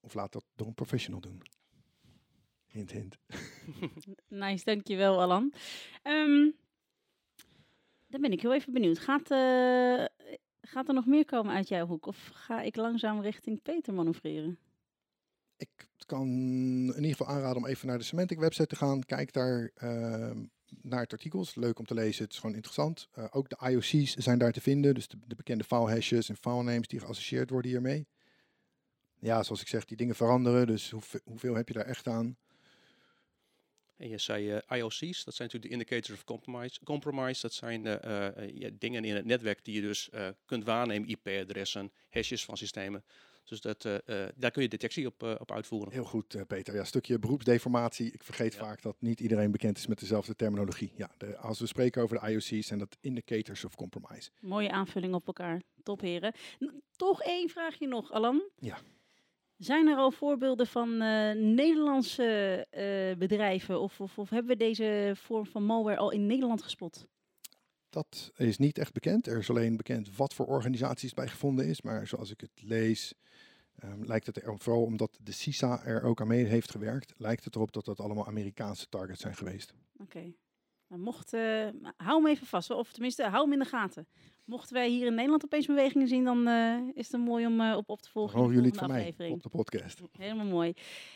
Of 0.00 0.14
laat 0.14 0.32
dat 0.32 0.44
door 0.54 0.66
een 0.66 0.74
professional 0.74 1.20
doen. 1.20 1.42
Hint, 2.66 2.90
hint. 2.90 3.18
Nice, 4.28 4.64
dankjewel 4.64 5.20
Alan. 5.20 5.52
Ehm 6.02 6.50
dan 8.08 8.20
ben 8.20 8.32
ik 8.32 8.40
heel 8.40 8.54
even 8.54 8.72
benieuwd. 8.72 8.98
Gaat, 8.98 9.30
eh, 9.30 10.04
gaat 10.60 10.88
er 10.88 10.94
nog 10.94 11.06
meer 11.06 11.24
komen 11.24 11.54
uit 11.54 11.68
jouw 11.68 11.86
hoek? 11.86 12.06
Of 12.06 12.30
ga 12.32 12.62
ik 12.62 12.76
langzaam 12.76 13.20
richting 13.20 13.62
Peter 13.62 13.94
manoeuvreren? 13.94 14.58
Ik 15.56 15.88
kan 16.06 16.28
in 16.28 16.94
ieder 16.94 17.16
geval 17.16 17.26
aanraden 17.26 17.56
om 17.56 17.66
even 17.66 17.86
naar 17.86 17.98
de 17.98 18.04
Semantic 18.04 18.38
website 18.38 18.66
te 18.66 18.76
gaan. 18.76 19.04
Kijk 19.04 19.32
daar 19.32 19.70
ehm, 19.74 20.44
naar 20.82 21.00
het 21.00 21.12
artikel. 21.12 21.40
Is 21.40 21.54
leuk 21.54 21.78
om 21.78 21.86
te 21.86 21.94
lezen. 21.94 22.24
Het 22.24 22.32
is 22.32 22.38
gewoon 22.38 22.54
interessant. 22.54 23.08
Eh, 23.12 23.24
ook 23.30 23.48
de 23.48 23.70
IOC's 23.70 24.14
zijn 24.14 24.38
daar 24.38 24.52
te 24.52 24.60
vinden. 24.60 24.94
Dus 24.94 25.08
de, 25.08 25.18
de 25.26 25.34
bekende 25.34 25.64
file 25.64 25.90
hashes 25.90 26.28
en 26.28 26.36
file 26.36 26.62
names 26.62 26.88
die 26.88 27.00
geassocieerd 27.00 27.50
worden 27.50 27.70
hiermee. 27.70 28.06
Ja, 29.20 29.42
zoals 29.42 29.60
ik 29.60 29.68
zeg, 29.68 29.84
die 29.84 29.96
dingen 29.96 30.14
veranderen. 30.14 30.66
Dus 30.66 30.90
hoeveel, 30.90 31.20
hoeveel 31.24 31.54
heb 31.54 31.68
je 31.68 31.74
daar 31.74 31.86
echt 31.86 32.08
aan? 32.08 32.36
En 33.98 34.08
je 34.08 34.18
zei 34.18 34.50
eh, 34.50 34.78
IOC's, 34.78 35.24
dat 35.24 35.34
zijn 35.34 35.48
natuurlijk 35.52 35.62
de 35.62 35.68
indicators 35.70 36.10
of 36.18 36.24
compromise. 36.24 36.80
compromise 36.84 37.40
dat 37.40 37.52
zijn 37.52 37.86
eh, 37.86 38.26
eh, 38.26 38.50
ja, 38.58 38.70
dingen 38.78 39.04
in 39.04 39.14
het 39.14 39.24
netwerk 39.24 39.64
die 39.64 39.74
je 39.74 39.80
dus 39.80 40.10
eh, 40.10 40.28
kunt 40.44 40.64
waarnemen, 40.64 41.08
IP-adressen, 41.08 41.92
hashes 42.10 42.44
van 42.44 42.56
systemen. 42.56 43.04
Dus 43.44 43.60
dat, 43.60 43.84
eh, 43.84 43.94
eh, 44.24 44.28
daar 44.36 44.50
kun 44.50 44.62
je 44.62 44.68
detectie 44.68 45.06
op, 45.06 45.22
eh, 45.22 45.34
op 45.38 45.52
uitvoeren. 45.52 45.92
Heel 45.92 46.04
goed, 46.04 46.34
eh, 46.34 46.42
Peter. 46.46 46.74
Ja, 46.74 46.84
stukje 46.84 47.18
beroepsdeformatie. 47.18 48.12
Ik 48.12 48.22
vergeet 48.22 48.52
Ja. 48.54 48.58
vaak 48.58 48.82
dat 48.82 48.96
niet 49.00 49.20
iedereen 49.20 49.50
bekend 49.50 49.78
is 49.78 49.86
met 49.86 49.98
dezelfde 50.00 50.34
terminologie. 50.36 50.92
Ja, 50.96 51.10
de, 51.18 51.36
als 51.36 51.58
we 51.58 51.66
spreken 51.66 52.02
over 52.02 52.20
de 52.20 52.30
IOC's, 52.30 52.66
zijn 52.66 52.78
dat 52.78 52.96
indicators 53.00 53.64
of 53.64 53.74
compromise. 53.74 54.30
Mooie 54.40 54.70
aanvulling 54.70 55.14
op 55.14 55.26
elkaar. 55.26 55.62
Top, 55.82 56.00
heren. 56.00 56.32
N- 56.64 56.82
Toch 56.96 57.22
één 57.22 57.48
vraagje 57.48 57.86
nog, 57.86 58.12
Alan. 58.12 58.42
Ja. 58.58 58.78
Zijn 59.58 59.86
er 59.86 59.96
al 59.96 60.10
voorbeelden 60.10 60.66
van 60.66 61.00
eh, 61.00 61.32
Nederlandse 61.34 62.66
eh, 62.70 63.18
bedrijven 63.18 63.80
of, 63.80 64.00
of, 64.00 64.18
of 64.18 64.30
hebben 64.30 64.50
we 64.50 64.64
deze 64.64 65.12
vorm 65.16 65.46
van 65.46 65.64
malware 65.64 65.96
al 65.96 66.10
in 66.10 66.26
Nederland 66.26 66.62
gespot? 66.62 67.06
Dat 67.90 68.32
is 68.36 68.58
niet 68.58 68.78
echt 68.78 68.92
bekend. 68.92 69.26
Er 69.26 69.38
is 69.38 69.50
alleen 69.50 69.76
bekend 69.76 70.16
wat 70.16 70.34
voor 70.34 70.46
organisaties 70.46 71.14
bij 71.14 71.28
gevonden 71.28 71.66
is. 71.66 71.82
Maar 71.82 72.06
zoals 72.06 72.30
ik 72.30 72.40
het 72.40 72.50
lees, 72.54 73.14
ehm, 73.74 74.04
lijkt 74.04 74.26
het 74.26 74.42
er 74.42 74.58
vooral 74.58 74.82
omdat 74.82 75.18
de 75.22 75.32
CISA 75.32 75.84
er 75.84 76.02
ook 76.02 76.20
aan 76.20 76.26
mee 76.26 76.44
heeft 76.44 76.70
gewerkt, 76.70 77.14
lijkt 77.16 77.44
het 77.44 77.54
erop 77.54 77.72
dat 77.72 77.84
dat 77.84 78.00
allemaal 78.00 78.26
Amerikaanse 78.26 78.88
targets 78.88 79.20
zijn 79.20 79.36
geweest. 79.36 79.74
Oké. 79.96 80.34
Nou, 80.88 81.02
mocht, 81.02 81.32
eh, 81.32 81.66
hou 81.96 82.22
hem 82.22 82.26
even 82.26 82.46
vast, 82.46 82.70
of 82.70 82.92
tenminste, 82.92 83.22
hou 83.22 83.42
hem 83.42 83.52
in 83.52 83.58
de 83.58 83.64
gaten. 83.64 84.06
Mochten 84.44 84.74
wij 84.74 84.88
hier 84.88 85.06
in 85.06 85.14
Nederland 85.14 85.44
opeens 85.44 85.66
bewegingen 85.66 86.08
zien, 86.08 86.24
dan 86.24 86.46
eh, 86.46 86.76
is 86.94 87.12
het 87.12 87.20
mooi 87.20 87.46
om 87.46 87.60
eh, 87.60 87.76
op 87.76 87.88
op 87.88 88.02
te 88.02 88.10
volgen. 88.10 88.38
horen 88.38 88.54
jullie 88.54 88.68
het 88.70 88.78
van 88.78 88.88
mij 88.88 89.14
op 89.30 89.42
de 89.42 89.48
podcast. 89.48 90.00
Helemaal 90.18 90.46
mooi. 90.46 90.72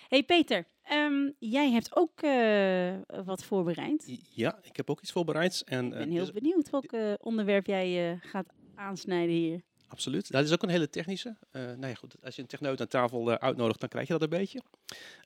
hey 0.08 0.22
Peter, 0.22 0.64
ehm, 0.82 1.30
jij 1.38 1.70
hebt 1.70 1.96
ook 1.96 2.20
eh, 2.22 3.24
wat 3.24 3.44
voorbereid. 3.44 4.18
Ja, 4.34 4.58
ik 4.62 4.76
heb 4.76 4.90
ook 4.90 5.00
iets 5.00 5.12
voorbereid. 5.12 5.62
En, 5.66 5.84
Ik 5.84 5.90
ben 5.90 6.10
heel 6.10 6.24
dus- 6.24 6.32
benieuwd 6.32 6.70
welk 6.70 6.92
eh, 6.92 7.12
onderwerp 7.20 7.66
jij 7.66 8.10
eh, 8.12 8.18
gaat 8.20 8.46
aansnijden 8.74 9.34
hier. 9.34 9.62
Absoluut. 9.88 10.30
Dat 10.30 10.44
is 10.44 10.52
ook 10.52 10.62
een 10.62 10.68
hele 10.68 10.90
technische. 10.90 11.36
Eh 11.50 11.62
nou 11.62 11.86
ja, 11.86 11.94
goed. 11.94 12.14
Als 12.22 12.36
je 12.36 12.42
een 12.42 12.48
techneut 12.48 12.80
aan 12.80 12.86
tafel 12.86 13.30
eh, 13.32 13.36
uitnodigt, 13.36 13.80
dan 13.80 13.88
krijg 13.88 14.06
je 14.06 14.12
dat 14.12 14.22
een 14.22 14.28
beetje. 14.28 14.62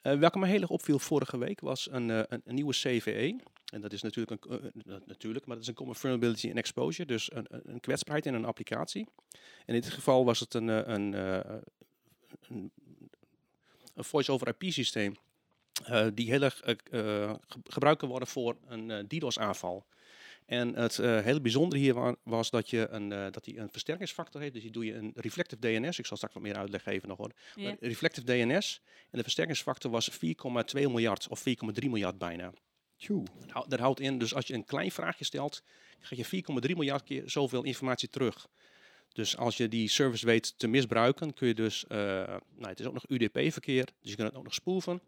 Eh 0.03 0.19
welke 0.19 0.39
me 0.39 0.47
heel 0.47 0.61
erg 0.61 0.71
opviel 0.71 0.99
vorige 0.99 1.39
week 1.39 1.61
was 1.61 1.89
een, 1.91 2.11
eh, 2.11 2.21
een, 2.29 2.41
een 2.45 2.55
nieuwe 2.55 2.73
CVE. 2.73 3.37
En 3.73 3.81
dat 3.81 3.93
is 3.93 4.03
natuurlijk, 4.03 4.45
een, 4.45 4.61
eh, 4.87 4.95
eh, 4.95 5.01
natuurlijk, 5.07 5.47
maar 5.47 5.55
dat 5.57 5.65
is 5.65 5.71
een 5.71 5.77
Common 5.77 5.95
Vulnerability 5.95 6.49
and 6.49 6.57
Exposure. 6.57 7.07
Dus 7.09 7.33
een, 7.33 7.47
een 7.49 7.81
kwetsbaarheid 7.81 8.27
in 8.27 8.35
een 8.35 8.45
applicatie. 8.45 9.07
En 9.65 9.75
in 9.75 9.81
dit 9.81 9.91
geval 9.91 10.25
was 10.25 10.41
het 10.41 10.55
een, 10.55 10.69
eh, 10.69 10.81
een, 10.95 11.13
een, 11.13 12.71
een 13.95 14.05
voice-over 14.05 14.49
IP 14.59 14.73
systeem. 14.73 15.17
eh, 15.85 16.07
die 16.15 16.31
heel 16.31 16.43
erg 16.43 16.61
ge- 16.65 17.39
gebruikt 17.65 17.99
kan 18.01 18.09
worden 18.09 18.29
voor 18.29 18.57
een 18.67 19.09
DDoS-aanval. 19.09 19.87
En 20.47 20.75
het 20.75 20.97
hele 20.97 21.41
bijzondere 21.41 21.81
hier 21.83 21.95
wa- 21.95 22.17
was 22.23 22.51
dat 22.51 22.71
je 22.71 22.89
een, 22.89 23.09
dat 23.09 23.45
hij 23.45 23.57
een 23.59 23.71
versterkingsfactor 23.71 24.41
heeft. 24.41 24.53
Dus 24.53 24.63
die 24.63 24.71
doe 24.71 24.85
je 24.85 24.95
een 24.95 25.13
reflective 25.15 25.61
DNS. 25.61 25.99
Ik 25.99 26.07
zal 26.07 26.17
straks 26.17 26.35
wat 26.35 26.43
meer 26.43 26.57
uitleg 26.57 26.83
geven 26.83 27.09
nog 27.09 27.19
hoor. 27.19 27.31
Reflective 27.81 28.27
DNS. 28.27 28.81
En 29.11 29.19
de 29.19 29.23
versterkingsfactor 29.23 29.91
was 29.91 30.11
4,2 30.11 30.19
miljard 30.75 31.29
of 31.29 31.41
4,3 31.49 31.89
miljard 31.91 32.19
bijna. 32.19 32.53
Tjoe. 32.97 33.25
Dat 33.41 33.51
hou- 33.51 33.69
Dat 33.69 33.79
houdt 33.79 34.01
in, 34.01 34.19
dus 34.19 34.35
als 34.35 34.47
je 34.47 34.55
een 34.55 34.65
klein 34.65 34.91
vraagje 34.91 35.25
stelt, 35.25 35.63
krijg 36.01 36.21
je 36.31 36.43
4,3 36.69 36.75
miljard 36.77 37.03
keer 37.03 37.23
zoveel 37.31 37.63
informatie 37.63 38.09
terug. 38.09 38.49
Dus 39.13 39.37
als 39.37 39.57
je 39.57 39.69
die 39.69 39.89
service 39.89 40.27
weet 40.27 40.59
te 40.59 40.67
misbruiken, 40.67 41.35
kun 41.35 41.49
je 41.49 41.55
dus, 41.55 41.87
eh, 41.87 41.99
nou, 41.99 42.41
het 42.69 42.81
is 42.81 42.87
ook 42.87 42.93
nog 42.93 43.05
UDP-verkeer, 43.09 43.85
dus 43.85 44.11
je 44.11 44.17
kunt 44.17 44.29
het 44.29 44.37
ook 44.37 44.45
nog 44.45 44.55
spoeven. 44.55 45.01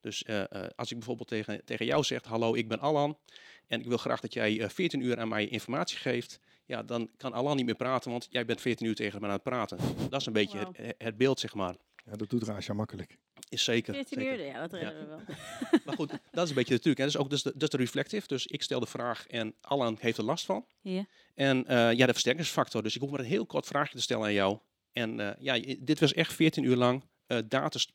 Dus 0.00 0.22
eh, 0.22 0.40
eh, 0.40 0.68
als 0.76 0.90
ik 0.90 0.96
bijvoorbeeld 0.96 1.28
tegen, 1.28 1.64
tegen 1.64 1.86
jou 1.86 2.04
zeg, 2.04 2.24
hallo, 2.24 2.54
ik 2.54 2.68
ben 2.68 2.78
Alan 2.80 3.18
en 3.66 3.80
ik 3.80 3.86
wil 3.86 3.96
graag 3.96 4.20
dat 4.20 4.32
jij 4.32 4.60
eh, 4.60 4.68
14 4.68 5.00
uur 5.00 5.18
aan 5.18 5.28
mij 5.28 5.46
informatie 5.46 5.98
geeft, 5.98 6.40
ja, 6.66 6.82
dan 6.82 7.10
kan 7.16 7.32
Alan 7.32 7.56
niet 7.56 7.64
meer 7.66 7.74
praten, 7.74 8.10
want 8.10 8.26
jij 8.30 8.44
bent 8.44 8.60
14 8.60 8.86
uur 8.86 8.94
tegen 8.94 9.20
me 9.20 9.26
aan 9.26 9.32
het 9.32 9.42
praten. 9.42 9.78
Dat 10.10 10.20
is 10.20 10.26
een 10.26 10.32
beetje 10.32 10.58
het, 10.72 10.94
het 10.98 11.16
beeld, 11.16 11.40
zeg 11.40 11.54
maar. 11.54 11.74
Ja, 12.04 12.16
dat 12.16 12.30
doet 12.30 12.42
Raasja 12.42 12.74
makkelijk. 12.74 13.16
Is 13.54 13.64
zeker. 13.64 13.94
14 13.94 14.18
zeker. 14.20 14.38
uur, 14.38 14.44
ja, 14.46 14.60
dat 14.60 14.72
redden 14.72 14.98
we 15.00 15.06
wel. 15.06 15.20
Maar 15.84 15.94
goed, 15.94 16.10
dat 16.30 16.44
is 16.44 16.48
een 16.48 16.54
beetje 16.56 16.74
de 16.74 16.80
truc. 16.80 16.98
Hè. 16.98 17.04
Is 17.06 17.16
ook 17.16 17.30
dus 17.30 17.42
de, 17.42 17.54
is 17.58 17.68
de 17.68 17.76
reflective. 17.76 18.26
Dus 18.26 18.46
ik 18.46 18.62
stel 18.62 18.80
de 18.80 18.86
vraag 18.86 19.26
en 19.26 19.54
Alan 19.60 19.96
heeft 20.00 20.18
er 20.18 20.24
last 20.24 20.44
van. 20.44 20.66
Ja. 20.80 21.06
En 21.34 21.66
eh, 21.66 21.92
ja, 21.92 22.06
de 22.06 22.12
versterkingsfactor. 22.12 22.82
Dus 22.82 22.94
ik 22.94 23.00
hoef 23.00 23.10
maar 23.10 23.20
een 23.20 23.26
heel 23.26 23.46
kort 23.46 23.66
vraagje 23.66 23.96
te 23.96 24.02
stellen 24.02 24.24
aan 24.24 24.32
jou. 24.32 24.58
En 24.92 25.20
eh, 25.20 25.30
ja, 25.38 25.76
dit 25.80 26.00
was 26.00 26.12
echt 26.12 26.32
14 26.32 26.64
uur 26.64 26.76
lang 26.76 27.04
eh, 27.26 27.38
data 27.48 27.78
st- 27.78 27.92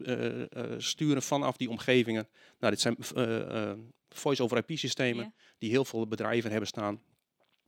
sturen 0.77 1.21
vanaf 1.21 1.57
die 1.57 1.69
omgevingen. 1.69 2.27
Nou, 2.59 2.71
dit 2.73 2.81
zijn 2.81 2.95
voice-over 4.09 4.57
IP-systemen 4.67 5.23
Ja. 5.23 5.31
die 5.57 5.69
heel 5.69 5.85
veel 5.85 6.07
bedrijven 6.07 6.49
hebben 6.49 6.67
staan. 6.67 7.01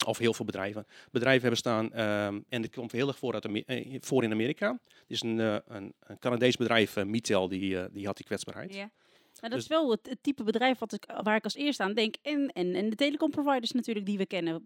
Of 0.05 0.17
heel 0.17 0.34
veel 0.34 0.46
bedrijven. 0.46 0.86
Bedrijven 1.12 1.41
hebben 1.41 1.60
staan. 1.60 1.93
ehm, 1.93 2.39
en 2.50 2.62
dit 2.62 2.75
komt 2.75 2.91
heel 2.91 3.08
erg 3.08 3.17
voor, 3.17 3.34
uit 3.34 3.46
eh, 3.46 4.01
in 4.24 4.31
Amerika. 4.31 4.79
Het 4.88 5.05
is 5.08 5.22
een, 5.22 5.39
eh, 5.39 5.55
een, 5.67 5.93
een 6.00 6.20
Canadees 6.20 6.55
bedrijf, 6.55 6.96
eh, 6.96 7.03
Mitel, 7.03 7.48
die, 7.48 7.91
die 7.91 8.05
had 8.05 8.17
die 8.17 8.25
kwetsbaarheid. 8.25 8.88
Nou, 9.42 9.54
dat 9.54 9.62
Dus- 9.62 9.62
is 9.62 9.68
wel 9.68 9.92
het, 9.92 10.10
het 10.10 10.24
type 10.24 10.44
bedrijf 10.44 10.80
wat 10.80 10.94
ik, 10.94 11.06
waar 11.24 11.36
ik 11.36 11.44
als 11.44 11.56
eerste 11.56 11.84
aan 11.84 11.94
denk. 11.94 12.16
En, 12.22 12.48
en, 12.54 12.76
en 12.76 12.90
de 12.90 12.96
telecomproviders 12.96 13.72
natuurlijk 13.72 14.06
die 14.06 14.18
we 14.18 14.26
kennen. 14.26 14.62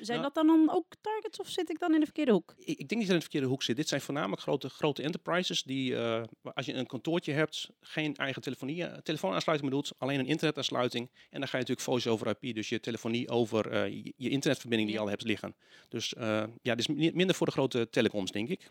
Zijn 0.00 0.20
Nou- 0.20 0.22
dat 0.22 0.34
dan, 0.34 0.46
dan 0.46 0.76
ook 0.76 0.86
targets 1.00 1.38
of 1.40 1.48
zit 1.48 1.70
ik 1.70 1.78
dan 1.78 1.92
in 1.94 1.98
de 1.98 2.04
verkeerde 2.04 2.32
hoek? 2.32 2.54
Ik, 2.56 2.66
ik 2.66 2.76
denk 2.76 2.90
dat 2.90 3.00
je 3.00 3.06
in 3.08 3.14
de 3.14 3.20
verkeerde 3.20 3.46
hoek 3.46 3.62
zit. 3.62 3.76
Dit 3.76 3.88
zijn 3.88 4.00
voornamelijk 4.00 4.42
grote, 4.42 4.68
grote 4.68 5.02
enterprises 5.02 5.62
die, 5.62 5.96
eh, 5.96 6.22
als 6.42 6.66
je 6.66 6.72
een 6.74 6.86
kantoortje 6.86 7.32
hebt, 7.32 7.70
geen 7.80 8.16
eigen 8.16 8.42
telefonie, 8.42 8.84
eh, 8.84 8.98
telefoonaansluiting 8.98 9.70
bedoelt, 9.70 9.92
alleen 9.98 10.18
een 10.18 10.26
internetaansluiting. 10.26 11.10
En 11.30 11.38
dan 11.40 11.48
ga 11.48 11.56
je 11.58 11.64
natuurlijk 11.64 11.80
voice 11.80 12.10
over 12.10 12.26
IP, 12.40 12.54
dus 12.54 12.68
je 12.68 12.80
telefonie 12.80 13.28
over 13.28 13.70
eh, 13.70 13.88
je, 13.88 14.12
je 14.16 14.28
internetverbinding 14.28 14.88
die 14.90 14.98
Ja. 14.98 15.04
je 15.04 15.08
al 15.10 15.16
hebt 15.16 15.28
liggen. 15.28 15.54
Dus 15.88 16.14
ja, 16.18 16.74
dit 16.74 16.78
is 16.78 16.86
mi- 16.86 17.10
minder 17.14 17.36
voor 17.36 17.46
de 17.46 17.52
grote 17.52 17.88
telecoms, 17.90 18.30
denk 18.30 18.48
ik. 18.48 18.70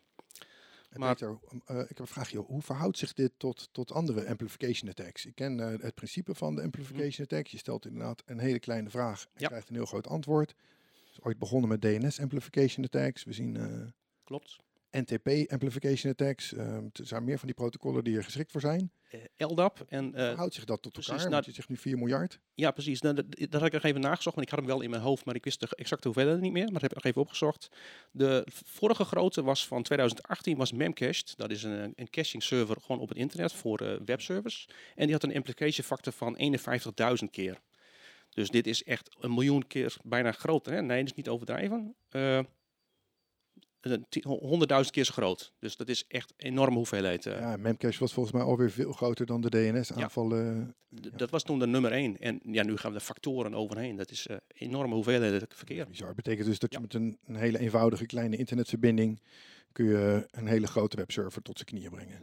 Maar- 1.00 1.16
Peter, 1.16 1.38
eh, 1.66 1.80
ik 1.80 1.88
heb 1.88 2.00
een 2.00 2.08
vraagje. 2.08 2.38
Hoe 2.38 2.62
verhoudt 2.62 2.98
zich 2.98 3.14
dit 3.14 3.32
tot, 3.38 3.70
tot 3.72 3.92
andere 3.92 4.28
amplification 4.28 4.90
attacks? 4.90 5.26
Ik 5.26 5.36
ken 5.36 5.60
eh, 5.60 5.80
het 5.82 5.96
principe 5.96 6.36
van 6.36 6.56
de 6.56 6.62
amplification 6.62 7.26
attack. 7.26 7.48
Je 7.48 7.58
stelt 7.58 7.86
inderdaad 7.86 8.24
een 8.26 8.40
hele 8.40 8.60
kleine 8.60 8.90
vraag 8.90 9.26
en 9.34 9.42
Ja. 9.42 9.48
krijgt 9.48 9.70
een 9.70 9.76
heel 9.76 9.86
groot 9.86 10.08
antwoord. 10.08 10.50
Het 10.50 11.12
is 11.12 11.22
ooit 11.22 11.40
begonnen 11.40 11.70
met 11.70 11.82
DNS 11.82 12.20
amplification 12.20 12.86
attacks. 12.86 13.24
We 13.24 13.34
zien 13.34 13.58
eh, 13.58 13.82
Klopt. 14.24 14.58
NTP 14.94 15.52
amplification 15.52 16.12
attacks. 16.12 16.54
Ehm, 16.54 16.84
er 16.94 17.06
zijn 17.08 17.24
meer 17.24 17.38
van 17.38 17.48
die 17.48 17.56
protocollen 17.56 18.04
die 18.04 18.18
er 18.18 18.24
geschikt 18.24 18.52
voor 18.52 18.62
zijn. 18.62 18.92
Eh, 19.10 19.48
LDAP 19.48 19.86
en 19.88 20.16
eh, 20.16 20.26
verhoudt 20.28 20.54
zich 20.54 20.66
dat 20.66 20.82
tot 20.82 20.92
precies, 20.92 21.12
elkaar? 21.12 21.30
nou- 21.30 21.44
je 21.46 21.52
zegt 21.52 21.70
nu 21.70 21.78
4 21.78 21.98
miljard. 21.98 22.40
Ja, 22.54 22.72
precies. 22.72 23.02
Nou, 23.02 23.16
dat, 23.16 23.26
dat 23.30 23.54
had 23.54 23.66
ik 23.66 23.72
nog 23.74 23.84
even 23.84 24.02
nagezocht, 24.02 24.36
want 24.36 24.48
ik 24.48 24.54
had 24.54 24.60
hem 24.60 24.68
wel 24.68 24.82
in 24.82 24.90
mijn 24.90 25.02
hoofd, 25.02 25.26
maar 25.26 25.36
ik 25.36 25.44
wist 25.44 25.60
de 25.60 25.68
exacte 25.76 26.08
hoeveelheid 26.08 26.42
niet 26.42 26.52
meer. 26.52 26.64
Maar 26.64 26.74
dat 26.74 26.82
heb 26.82 26.92
ik 26.92 26.98
nog 26.98 27.06
even 27.06 27.22
opgezocht. 27.22 27.70
De 28.12 28.48
vorige 28.66 29.04
grote 29.06 29.44
was 29.44 29.68
van 29.68 29.84
2018, 29.84 30.58
was 30.58 30.72
Memcached. 30.72 31.34
Dat 31.38 31.52
is 31.52 31.64
een, 31.64 31.94
een 31.96 32.10
caching 32.10 32.44
server 32.44 32.78
gewoon 32.82 33.02
op 33.02 33.10
het 33.10 33.18
internet 33.18 33.54
voor 33.54 33.80
eh, 33.80 34.00
webservers. 34.06 34.68
En 34.96 35.04
die 35.04 35.14
had 35.14 35.24
een 35.24 35.32
implication 35.32 35.86
factor 35.86 36.14
van 36.14 36.38
51.000 37.24 37.30
keer. 37.32 37.60
Dus 38.30 38.50
dit 38.50 38.68
is 38.68 38.84
echt 38.84 39.16
een 39.20 39.34
miljoen 39.34 39.68
keer 39.68 39.96
bijna 40.04 40.32
groter. 40.32 40.74
Hè? 40.74 40.82
Nee, 40.82 41.00
dat 41.00 41.10
is 41.10 41.16
niet 41.16 41.30
overdrijven. 41.30 41.96
Eh, 43.84 44.82
100.000 44.84 44.90
keer 44.92 45.04
zo 45.04 45.12
groot. 45.13 45.54
Dus 45.60 45.75
dat 45.78 45.90
is 45.90 46.06
echt 46.08 46.34
een 46.38 46.46
enorme 46.48 46.75
hoeveelheid. 46.75 47.25
eh. 47.25 47.40
Ja, 47.40 47.58
Memcache 47.58 48.00
was 48.00 48.13
volgens 48.13 48.36
mij 48.36 48.44
alweer 48.44 48.72
veel 48.72 48.92
groter 48.92 49.25
dan 49.25 49.42
de 49.42 49.50
DNS-aanvallen. 49.50 50.75
D- 51.02 51.10
Dat 51.20 51.30
was 51.30 51.44
toen 51.44 51.60
de 51.60 51.68
nummer 51.68 51.92
één. 51.92 52.20
En 52.20 52.40
ja, 52.44 52.63
nu 52.63 52.78
gaan 52.78 52.92
we 52.92 52.98
de 52.98 53.04
factoren 53.04 53.54
overheen. 53.54 53.96
Dat 53.96 54.12
is 54.12 54.28
eh 54.28 54.38
enorme 54.48 54.94
hoeveelheden 54.94 55.48
verkeer. 55.50 55.88
Bizar. 55.88 56.13
Betekent 56.16 56.46
dus 56.48 56.60
dat 56.60 56.72
je 56.72 56.78
Ja. 56.78 56.84
met 56.84 56.94
een, 56.94 57.18
een 57.25 57.36
hele 57.36 57.60
eenvoudige 57.60 58.06
kleine 58.06 58.38
internetverbinding 58.38 59.22
kun 59.72 59.86
je 59.86 60.28
een 60.32 60.48
hele 60.48 60.68
grote 60.68 60.96
webserver 60.98 61.42
tot 61.42 61.56
zijn 61.58 61.70
knieën 61.70 61.90
brengen. 61.92 62.20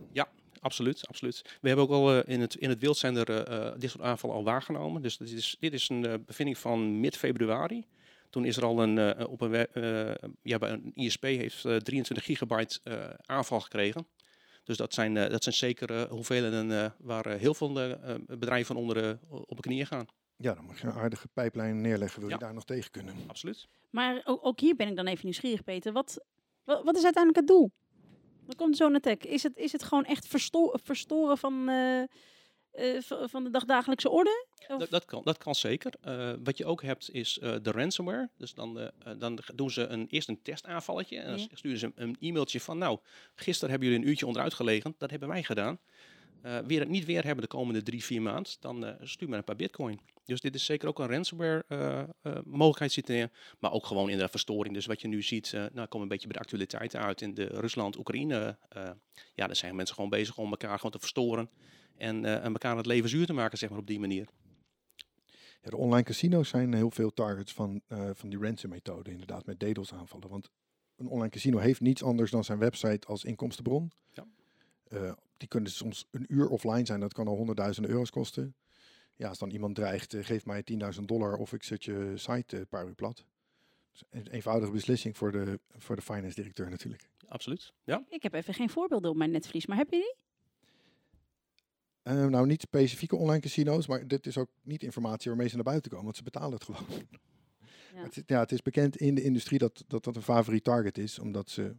Absoluut, 0.62 1.06
absoluut. 1.08 1.58
We 1.60 1.68
hebben 1.68 1.84
ook 1.86 1.90
al 1.92 2.14
eh, 2.22 2.34
in, 2.34 2.40
het, 2.40 2.54
in 2.54 2.68
het 2.68 2.78
wild 2.78 2.96
zijn 2.96 3.16
er 3.16 3.30
eh, 3.30 3.66
eh, 3.66 3.74
dit 3.78 3.90
soort 3.90 4.04
aanvallen 4.04 4.36
al 4.36 4.44
waargenomen. 4.44 5.02
Dus 5.02 5.16
dit 5.16 5.32
is, 5.32 5.56
dit 5.60 5.72
is 5.72 5.88
een 5.88 6.06
eh, 6.06 6.14
bevinding 6.26 6.58
van 6.58 7.00
mid-februari. 7.00 7.84
Toen 8.30 8.44
is 8.44 8.56
er 8.56 8.64
al 8.64 8.82
een, 8.82 8.98
eh, 8.98 9.28
op 9.30 9.40
een, 9.40 9.54
eh, 9.54 10.28
ja, 10.42 10.58
bij 10.58 10.70
een 10.70 10.90
ISP 10.94 11.22
heeft 11.22 11.64
eh, 11.64 11.76
23 11.76 12.24
gigabyte 12.24 12.80
eh, 12.82 13.10
aanval 13.22 13.60
gekregen. 13.60 14.06
Dus 14.64 14.76
dat 14.76 14.94
zijn, 14.94 15.14
dat 15.14 15.42
zijn 15.42 15.54
zeker 15.54 16.08
hoeveelheden 16.08 16.72
eh, 16.84 16.90
waar 16.98 17.28
heel 17.28 17.54
veel 17.54 17.72
bedrijven 18.26 18.66
van 18.66 18.76
onder, 18.76 19.18
op 19.28 19.56
de 19.56 19.62
knieën 19.62 19.86
gaan. 19.86 20.06
Ja, 20.36 20.54
dan 20.54 20.64
mag 20.64 20.80
je 20.80 20.86
een 20.86 20.92
aardige 20.92 21.28
pijplijn 21.28 21.80
neerleggen. 21.80 22.20
Wil 22.20 22.28
Ja. 22.28 22.34
je 22.34 22.40
daar 22.44 22.54
nog 22.54 22.64
tegen 22.64 22.90
kunnen? 22.90 23.14
Absoluut. 23.26 23.68
Maar 23.90 24.20
ook, 24.24 24.46
ook 24.46 24.60
hier 24.60 24.76
ben 24.76 24.88
ik 24.88 24.96
dan 24.96 25.06
even 25.06 25.24
nieuwsgierig, 25.24 25.64
Peter. 25.64 25.92
Wat, 25.92 26.24
wat, 26.64 26.84
wat 26.84 26.96
is 26.96 27.04
uiteindelijk 27.04 27.36
het 27.48 27.56
doel? 27.56 27.70
Dan 28.46 28.56
komt 28.56 28.76
zo'n 28.76 28.94
attack. 28.94 29.24
Is 29.24 29.42
het, 29.42 29.56
is 29.56 29.72
het 29.72 29.82
gewoon 29.82 30.04
echt 30.04 30.26
versto 30.26 30.72
verstoren 30.82 31.38
van, 31.38 31.68
eh, 31.68 32.02
eh, 32.72 33.28
van 33.28 33.44
de 33.44 33.50
dagdagelijkse 33.50 34.10
orde? 34.10 34.46
Dat, 34.78 34.90
dat, 34.90 35.04
kan, 35.04 35.22
dat 35.24 35.38
kan 35.38 35.54
zeker. 35.54 35.92
Eh, 36.00 36.32
wat 36.44 36.58
je 36.58 36.64
ook 36.64 36.82
hebt 36.82 37.10
is 37.10 37.38
eh, 37.38 37.54
de 37.62 37.70
ransomware. 37.70 38.30
Dus 38.36 38.54
dan, 38.54 38.90
dan 39.18 39.38
doen 39.54 39.70
ze 39.70 39.86
een, 39.86 40.06
eerst 40.08 40.28
een 40.28 40.42
testaanvalletje. 40.42 41.18
En 41.18 41.30
dan 41.30 41.38
Ja. 41.38 41.46
sturen 41.54 41.78
ze 41.78 41.92
een, 41.94 42.16
e-mailtje 42.20 42.60
van... 42.60 42.78
Nou, 42.78 42.98
gisteren 43.34 43.70
hebben 43.70 43.88
jullie 43.88 44.04
een 44.04 44.10
uurtje 44.10 44.26
onderuit 44.26 44.54
gelegen. 44.54 44.94
Dat 44.98 45.10
hebben 45.10 45.28
wij 45.28 45.42
gedaan. 45.42 45.78
Weer 46.66 46.80
het 46.80 46.88
niet 46.88 47.04
weer 47.04 47.24
hebben 47.24 47.42
de 47.42 47.50
komende 47.50 47.82
drie, 47.82 48.04
vier 48.04 48.22
maanden. 48.22 48.52
Dan 48.60 48.96
stuur 49.02 49.28
maar 49.28 49.38
een 49.38 49.44
paar 49.44 49.56
bitcoin. 49.56 50.00
Dus 50.24 50.40
dit 50.40 50.54
is 50.54 50.64
zeker 50.64 50.88
ook 50.88 50.98
een 50.98 51.08
ransomware 51.08 51.64
mogelijkheid 52.44 52.92
zit 52.92 53.08
er. 53.08 53.30
Maar 53.58 53.72
ook 53.72 53.86
gewoon 53.86 54.10
in 54.10 54.18
de 54.18 54.28
verstoring. 54.28 54.74
Dus 54.74 54.86
wat 54.86 55.00
je 55.00 55.08
nu 55.08 55.22
ziet, 55.22 55.52
nou 55.52 55.86
komen 55.86 56.00
een 56.00 56.08
beetje 56.08 56.26
bij 56.26 56.36
de 56.36 56.42
actualiteiten 56.42 57.00
uit. 57.00 57.20
In 57.20 57.34
de 57.34 57.44
Rusland-Oekraïne. 57.44 58.58
ja, 59.34 59.46
daar 59.46 59.56
zijn 59.56 59.76
mensen 59.76 59.94
gewoon 59.94 60.10
bezig 60.10 60.38
om 60.38 60.50
elkaar 60.50 60.76
gewoon 60.76 60.92
te 60.92 60.98
verstoren. 60.98 61.50
En, 62.00 62.24
eh, 62.24 62.44
en 62.44 62.52
elkaar 62.52 62.76
het 62.76 62.86
leven 62.86 63.08
zuur 63.08 63.26
te 63.26 63.32
maken, 63.32 63.58
zeg 63.58 63.70
maar, 63.70 63.78
op 63.78 63.86
die 63.86 64.00
manier. 64.00 64.28
Ja, 65.62 65.70
de 65.70 65.76
online 65.76 66.02
casino's 66.02 66.48
zijn 66.48 66.74
heel 66.74 66.90
veel 66.90 67.12
targets 67.12 67.52
van, 67.52 67.80
eh, 67.86 68.10
van 68.12 68.28
die 68.28 68.38
ransom-methode, 68.38 69.10
inderdaad, 69.10 69.46
met 69.46 69.60
DDoS 69.60 69.92
aanvallen. 69.92 70.28
Want 70.28 70.50
een 70.96 71.08
online 71.08 71.30
casino 71.30 71.58
heeft 71.58 71.80
niets 71.80 72.02
anders 72.02 72.30
dan 72.30 72.44
zijn 72.44 72.58
website 72.58 73.06
als 73.06 73.24
inkomstenbron. 73.24 73.90
Ja. 74.12 74.26
Eh, 74.88 75.12
die 75.36 75.48
kunnen 75.48 75.70
soms 75.70 76.06
een 76.10 76.24
uur 76.28 76.48
offline 76.48 76.86
zijn, 76.86 77.00
dat 77.00 77.12
kan 77.12 77.26
al 77.26 77.36
honderdduizenden 77.36 77.90
euro's 77.90 78.10
kosten. 78.10 78.54
Ja, 79.16 79.28
als 79.28 79.38
dan 79.38 79.50
iemand 79.50 79.74
dreigt, 79.74 80.16
geef 80.20 80.46
mij 80.46 80.62
10.000 80.62 81.08
dollar 81.08 81.36
of 81.36 81.52
ik 81.52 81.62
zet 81.62 81.84
je 81.84 82.12
site 82.14 82.58
een 82.58 82.66
paar 82.66 82.86
uur 82.86 82.94
plat. 82.94 83.24
Dus 83.92 84.02
een 84.10 84.26
eenvoudige 84.26 84.72
beslissing 84.72 85.16
voor 85.16 85.32
de, 85.32 85.60
voor 85.76 85.96
de 85.96 86.02
finance 86.02 86.34
directeur 86.34 86.70
natuurlijk. 86.70 87.08
Absoluut. 87.28 87.72
Ja. 87.84 88.04
Ik 88.08 88.22
heb 88.22 88.34
even 88.34 88.54
geen 88.54 88.70
voorbeelden 88.70 89.10
op 89.10 89.16
mijn 89.16 89.30
netvlies, 89.30 89.66
maar 89.66 89.76
heb 89.76 89.90
je 89.90 89.96
die? 89.96 90.14
Eh, 92.10 92.26
nou, 92.26 92.46
niet 92.46 92.60
specifieke 92.60 93.16
online 93.16 93.40
casino's, 93.40 93.86
maar 93.86 94.06
dit 94.08 94.26
is 94.26 94.38
ook 94.38 94.50
niet 94.62 94.82
informatie 94.82 95.30
waarmee 95.30 95.48
ze 95.48 95.54
naar 95.54 95.64
buiten 95.64 95.90
komen, 95.90 96.04
want 96.04 96.16
ze 96.16 96.22
betalen 96.22 96.52
het 96.52 96.64
gewoon. 96.64 97.06
Ja. 97.94 98.02
Het, 98.02 98.16
is- 98.16 98.22
ja, 98.26 98.40
het 98.40 98.52
is 98.52 98.62
bekend 98.62 98.96
in 98.96 99.14
de 99.14 99.22
industrie 99.22 99.58
dat, 99.58 99.84
dat 99.86 100.04
dat 100.04 100.16
een 100.16 100.22
favoriet 100.22 100.64
target 100.64 100.98
is, 100.98 101.18
omdat 101.18 101.50
ze 101.50 101.76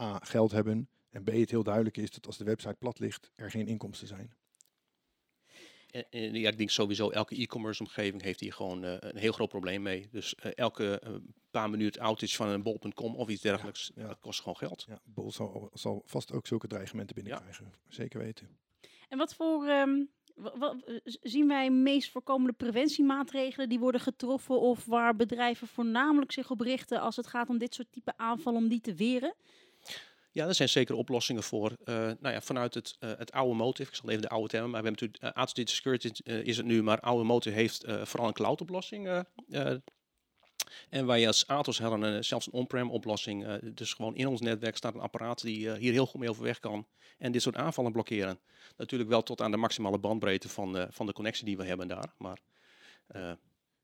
A, 0.00 0.18
geld 0.22 0.50
hebben 0.50 0.88
en 1.10 1.24
B, 1.24 1.28
het 1.30 1.50
heel 1.50 1.62
duidelijk 1.62 1.96
is 1.96 2.10
dat 2.10 2.26
als 2.26 2.36
de 2.36 2.44
website 2.44 2.74
plat 2.78 2.98
ligt, 2.98 3.30
er 3.34 3.50
geen 3.50 3.66
inkomsten 3.66 4.06
zijn. 4.08 4.34
En, 5.90 6.06
en 6.10 6.34
ja, 6.34 6.48
ik 6.48 6.56
denk 6.58 6.70
sowieso 6.70 7.10
elke 7.10 7.36
e-commerce 7.36 7.82
omgeving 7.82 8.22
heeft 8.22 8.40
hier 8.40 8.52
gewoon 8.52 8.84
eh, 8.84 8.96
een 8.98 9.16
heel 9.16 9.32
groot 9.32 9.48
probleem 9.48 9.82
mee. 9.82 10.08
Dus 10.10 10.34
eh, 10.34 10.52
elke 10.54 11.20
paar 11.50 11.70
minuten 11.70 12.02
outage 12.02 12.36
van 12.36 12.48
een 12.48 12.62
bol.com 12.62 13.16
of 13.16 13.28
iets 13.28 13.42
dergelijks, 13.42 13.90
ja. 13.94 14.06
dat 14.06 14.20
kost 14.20 14.38
gewoon 14.38 14.56
geld. 14.56 14.84
Ja, 14.88 15.00
Bol 15.04 15.32
zal, 15.32 15.70
zal 15.72 16.02
vast 16.06 16.32
ook 16.32 16.46
zulke 16.46 16.66
dreigementen 16.66 17.14
binnenkrijgen, 17.14 17.72
zeker 17.88 18.20
weten. 18.20 18.48
En 19.10 19.18
wat 19.18 19.34
voor 19.34 19.66
ehm, 19.66 20.04
wa- 20.34 20.58
wa- 20.58 20.76
z- 21.04 21.16
zien 21.22 21.48
wij 21.48 21.70
meest 21.70 22.10
voorkomende 22.10 22.52
preventiemaatregelen 22.52 23.68
die 23.68 23.78
worden 23.78 24.00
getroffen 24.00 24.60
of 24.60 24.84
waar 24.84 25.16
bedrijven 25.16 25.66
voornamelijk 25.68 26.32
zich 26.32 26.50
op 26.50 26.60
richten 26.60 27.00
als 27.00 27.16
het 27.16 27.26
gaat 27.26 27.48
om 27.48 27.58
dit 27.58 27.74
soort 27.74 27.92
type 27.92 28.12
aanvallen 28.16 28.62
om 28.62 28.68
die 28.68 28.80
te 28.80 28.94
weren? 28.94 29.34
Ja, 30.32 30.46
er 30.46 30.54
zijn 30.54 30.68
zeker 30.68 30.94
oplossingen 30.94 31.42
voor. 31.42 31.72
Eh, 31.84 31.94
nou 31.94 32.34
ja, 32.34 32.40
vanuit 32.40 32.74
het, 32.74 32.96
eh, 32.98 33.10
het 33.16 33.32
oude 33.32 33.54
motive, 33.54 33.90
ik 33.90 33.96
zal 33.96 34.08
even 34.08 34.22
de 34.22 34.28
oude 34.28 34.48
termen, 34.48 34.70
maar 34.70 34.82
we 34.82 34.86
hebben 34.88 35.08
natuurlijk, 35.08 35.38
uh, 35.58 35.66
Security 35.66 36.10
is 36.24 36.56
het 36.56 36.66
nu, 36.66 36.82
maar 36.82 37.00
oude 37.00 37.24
motive 37.24 37.56
heeft 37.56 37.84
vooral 38.02 38.28
een 38.28 38.34
cloud 38.34 38.60
oplossing. 38.60 39.08
eh, 39.08 39.74
en 40.88 41.06
wij 41.06 41.26
als 41.26 41.46
Atos 41.46 41.78
hadden 41.78 42.02
een, 42.02 42.24
zelfs 42.24 42.46
een 42.46 42.52
on-prem 42.52 42.90
oplossing. 42.90 43.46
eh, 43.46 43.54
dus 43.74 43.94
gewoon 43.94 44.16
in 44.16 44.26
ons 44.26 44.40
netwerk 44.40 44.76
staat 44.76 44.94
een 44.94 45.00
apparaat 45.00 45.42
die 45.42 45.70
eh, 45.72 45.78
hier 45.78 45.92
heel 45.92 46.06
goed 46.06 46.20
mee 46.20 46.30
overweg 46.30 46.58
kan. 46.58 46.86
En 47.18 47.32
dit 47.32 47.42
soort 47.42 47.56
aanvallen 47.56 47.92
blokkeren. 47.92 48.38
Natuurlijk 48.76 49.10
wel 49.10 49.22
tot 49.22 49.40
aan 49.40 49.50
de 49.50 49.56
maximale 49.56 49.98
bandbreedte 49.98 50.48
van, 50.48 50.76
eh, 50.78 50.86
van 50.90 51.06
de 51.06 51.12
connectie 51.12 51.44
die 51.44 51.56
we 51.56 51.64
hebben 51.64 51.88
daar. 51.88 52.14
Maar 52.18 52.38
eh, 53.06 53.32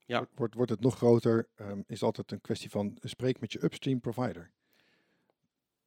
Ja. 0.07 0.27
Wordt- 0.35 0.55
Wordt, 0.55 0.71
het 0.71 0.81
nog 0.81 0.97
groter, 0.97 1.49
ehm, 1.55 1.81
is 1.87 2.03
altijd 2.03 2.33
een 2.33 2.41
kwestie 2.41 2.71
van 2.71 2.97
eh, 3.01 3.11
spreek 3.11 3.41
met 3.41 3.53
je 3.53 3.65
upstream 3.65 4.01
provider. 4.01 4.51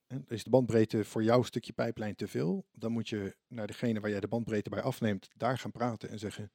En 0.08 0.26
is 0.28 0.44
de 0.44 0.50
bandbreedte 0.50 1.06
voor 1.06 1.24
jouw 1.24 1.44
stukje 1.44 1.74
pijplijn 1.74 2.16
te 2.16 2.28
veel? 2.28 2.66
Dan 2.72 2.92
moet 2.92 3.10
je 3.10 3.36
naar 3.48 3.68
degene 3.68 4.00
waar 4.00 4.10
jij 4.10 4.20
de 4.20 4.28
bandbreedte 4.28 4.70
bij 4.70 4.82
afneemt, 4.82 5.30
daar 5.36 5.58
gaan 5.58 5.72
praten 5.72 6.10
en 6.10 6.20
zeggen, 6.20 6.52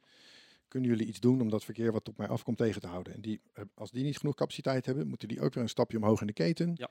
kunnen 0.68 0.90
jullie 0.90 1.06
iets 1.06 1.20
doen 1.20 1.40
om 1.40 1.50
dat 1.50 1.64
verkeer 1.64 1.92
wat 1.92 2.08
op 2.08 2.18
mij 2.18 2.28
afkomt 2.28 2.56
tegen 2.56 2.80
te 2.80 2.86
houden? 2.86 3.14
En 3.14 3.20
die, 3.20 3.40
eh, 3.52 3.64
als 3.74 3.90
die 3.90 4.04
niet 4.04 4.18
genoeg 4.18 4.34
capaciteit 4.34 4.86
hebben, 4.86 5.08
moeten 5.08 5.28
die 5.28 5.40
ook 5.40 5.54
weer 5.54 5.62
een 5.62 5.68
stapje 5.68 5.96
omhoog 5.96 6.20
in 6.20 6.26
de 6.26 6.32
keten. 6.32 6.72
Ja. 6.76 6.90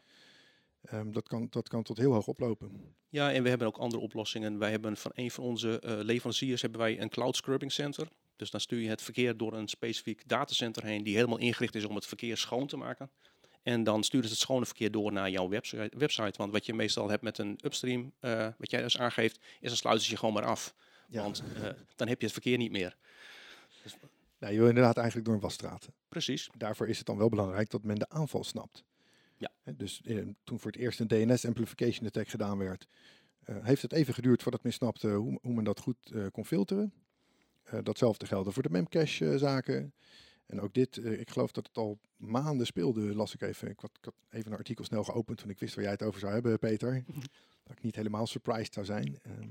Ehm, 0.83 1.11
dat, 1.11 1.27
kan, 1.27 1.47
dat 1.49 1.69
kan 1.69 1.83
tot 1.83 1.97
heel 1.97 2.13
hoog 2.13 2.27
oplopen. 2.27 2.95
Ja, 3.09 3.31
en 3.31 3.43
we 3.43 3.49
hebben 3.49 3.67
ook 3.67 3.77
andere 3.77 4.01
oplossingen. 4.01 4.57
Wij 4.57 4.71
hebben 4.71 4.97
van 4.97 5.11
een 5.13 5.31
van 5.31 5.43
onze 5.43 5.79
eh, 5.79 5.99
leveranciers 6.03 6.61
hebben 6.61 6.79
wij 6.79 7.01
een 7.01 7.09
cloud 7.09 7.35
scrubbing 7.35 7.71
center. 7.71 8.07
Dus 8.35 8.51
dan 8.51 8.59
stuur 8.59 8.79
je 8.79 8.89
het 8.89 9.01
verkeer 9.01 9.37
door 9.37 9.53
een 9.53 9.67
specifiek 9.67 10.27
datacenter 10.27 10.83
heen 10.83 11.03
die 11.03 11.15
helemaal 11.15 11.37
ingericht 11.37 11.75
is 11.75 11.85
om 11.85 11.95
het 11.95 12.05
verkeer 12.05 12.37
schoon 12.37 12.67
te 12.67 12.77
maken. 12.77 13.09
En 13.63 13.83
dan 13.83 14.03
stuurt 14.03 14.23
het 14.23 14.31
het 14.31 14.41
schone 14.41 14.65
verkeer 14.65 14.91
door 14.91 15.11
naar 15.11 15.29
jouw 15.29 15.49
website. 15.49 15.97
website. 15.97 16.37
Want 16.37 16.51
wat 16.51 16.65
je 16.65 16.73
meestal 16.73 17.09
hebt 17.09 17.21
met 17.21 17.37
een 17.37 17.59
upstream, 17.63 18.11
eh, 18.19 18.47
wat 18.57 18.71
jij 18.71 18.81
dus 18.81 18.97
aangeeft, 18.97 19.39
is 19.59 19.67
dan 19.67 19.77
sluiten 19.77 20.05
ze 20.05 20.11
je 20.11 20.17
gewoon 20.17 20.33
maar 20.33 20.45
af. 20.45 20.75
Ja. 21.07 21.21
Want 21.21 21.43
dan 21.95 22.07
heb 22.07 22.19
je 22.19 22.23
het 22.23 22.33
verkeer 22.33 22.57
niet 22.57 22.71
meer. 22.71 22.97
Nou, 24.43 24.55
je 24.55 24.61
wil 24.61 24.69
inderdaad 24.69 24.97
eigenlijk 24.97 25.25
door 25.25 25.35
een 25.35 25.41
wasstraat. 25.41 25.89
Precies. 26.09 26.49
daarvoor 26.57 26.87
is 26.87 26.97
het 26.97 27.05
dan 27.05 27.17
wel 27.17 27.29
belangrijk 27.29 27.69
dat 27.69 27.83
men 27.83 27.99
de 27.99 28.09
aanval 28.09 28.43
snapt. 28.43 28.83
Ja. 29.37 29.51
Dus 29.75 30.01
eh, 30.01 30.27
toen 30.43 30.59
voor 30.59 30.71
het 30.71 30.79
eerst 30.79 30.99
een 30.99 31.07
DNS 31.07 31.45
amplification 31.45 32.07
attack 32.07 32.27
gedaan 32.27 32.57
werd, 32.57 32.87
eh, 33.43 33.55
heeft 33.61 33.81
het 33.81 33.91
even 33.91 34.13
geduurd 34.13 34.43
voordat 34.43 34.63
men 34.63 34.73
snapte 34.73 35.09
hoe, 35.09 35.39
hoe 35.41 35.53
men 35.53 35.63
dat 35.63 35.79
goed 35.79 36.11
eh, 36.11 36.25
kon 36.31 36.45
filteren. 36.45 36.93
Datzelfde 37.83 38.25
geldde 38.25 38.51
voor 38.51 38.63
de 38.63 38.69
memcache 38.69 39.37
zaken. 39.37 39.93
En 40.45 40.61
ook 40.61 40.73
dit, 40.73 41.05
ik 41.05 41.29
geloof 41.29 41.51
dat 41.51 41.67
het 41.67 41.77
al 41.77 41.99
maanden 42.15 42.65
speelde, 42.65 43.15
las 43.15 43.33
ik 43.33 43.41
even. 43.41 43.69
Ik 43.69 43.79
had, 43.79 43.91
ik 43.99 44.05
had 44.05 44.13
even 44.29 44.51
een 44.51 44.57
artikel 44.57 44.85
snel 44.85 45.03
geopend 45.03 45.37
toen 45.37 45.49
ik 45.49 45.59
wist 45.59 45.75
waar 45.75 45.83
jij 45.83 45.93
het 45.93 46.03
over 46.03 46.19
zou 46.19 46.33
hebben, 46.33 46.59
Peter. 46.59 47.03
dat 47.63 47.77
ik 47.77 47.83
niet 47.83 47.95
helemaal 47.95 48.27
surprised 48.27 48.73
zou 48.73 48.85
zijn. 48.85 49.19
Ehm, 49.21 49.49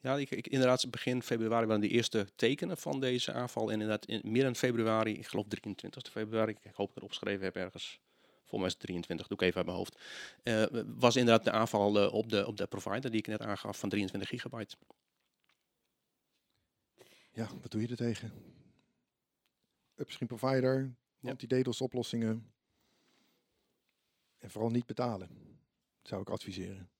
Ja, 0.00 0.16
ik, 0.16 0.30
ik, 0.30 0.46
inderdaad, 0.46 0.90
begin 0.90 1.22
februari 1.22 1.66
waren 1.66 1.80
de 1.80 1.88
eerste 1.88 2.26
tekenen 2.36 2.76
van 2.76 3.00
deze 3.00 3.32
aanval. 3.32 3.66
En 3.66 3.72
inderdaad, 3.72 4.06
in 4.06 4.20
midden 4.24 4.54
februari, 4.54 5.18
ik 5.18 5.26
geloof 5.26 5.44
23 5.48 6.12
februari, 6.12 6.52
ik 6.52 6.64
hoop 6.64 6.76
dat 6.76 6.88
ik 6.88 6.94
het 6.94 7.02
opgeschreven 7.02 7.44
heb 7.44 7.56
ergens. 7.56 8.00
Volgens 8.44 8.60
mij 8.60 8.66
is 8.66 8.72
het 8.72 8.80
23, 8.80 9.26
doe 9.26 9.36
ik 9.38 9.42
even 9.42 9.56
uit 9.56 9.66
mijn 9.66 9.78
hoofd. 9.78 9.98
eh, 10.42 10.64
was 10.86 11.16
inderdaad 11.16 11.44
de 11.44 11.50
aanval 11.50 12.00
eh, 12.00 12.12
op, 12.12 12.28
de, 12.30 12.46
op 12.46 12.56
de 12.56 12.66
provider 12.66 13.10
die 13.10 13.20
ik 13.20 13.26
net 13.26 13.40
aangaf 13.40 13.78
van 13.78 13.88
23 13.88 14.28
gigabyte. 14.30 14.76
ja, 17.32 17.48
wat 17.62 17.70
doe 17.70 17.80
je 17.80 17.88
er 17.88 17.96
tegen? 17.96 18.32
Upstream 19.96 20.36
provider, 20.38 20.94
Ja. 21.20 21.30
anti-DDoS 21.30 21.80
oplossingen. 21.80 22.52
En 24.38 24.50
vooral 24.50 24.70
niet 24.70 24.86
betalen, 24.86 25.28
zou 26.02 26.20
ik 26.20 26.30
adviseren. 26.30 26.90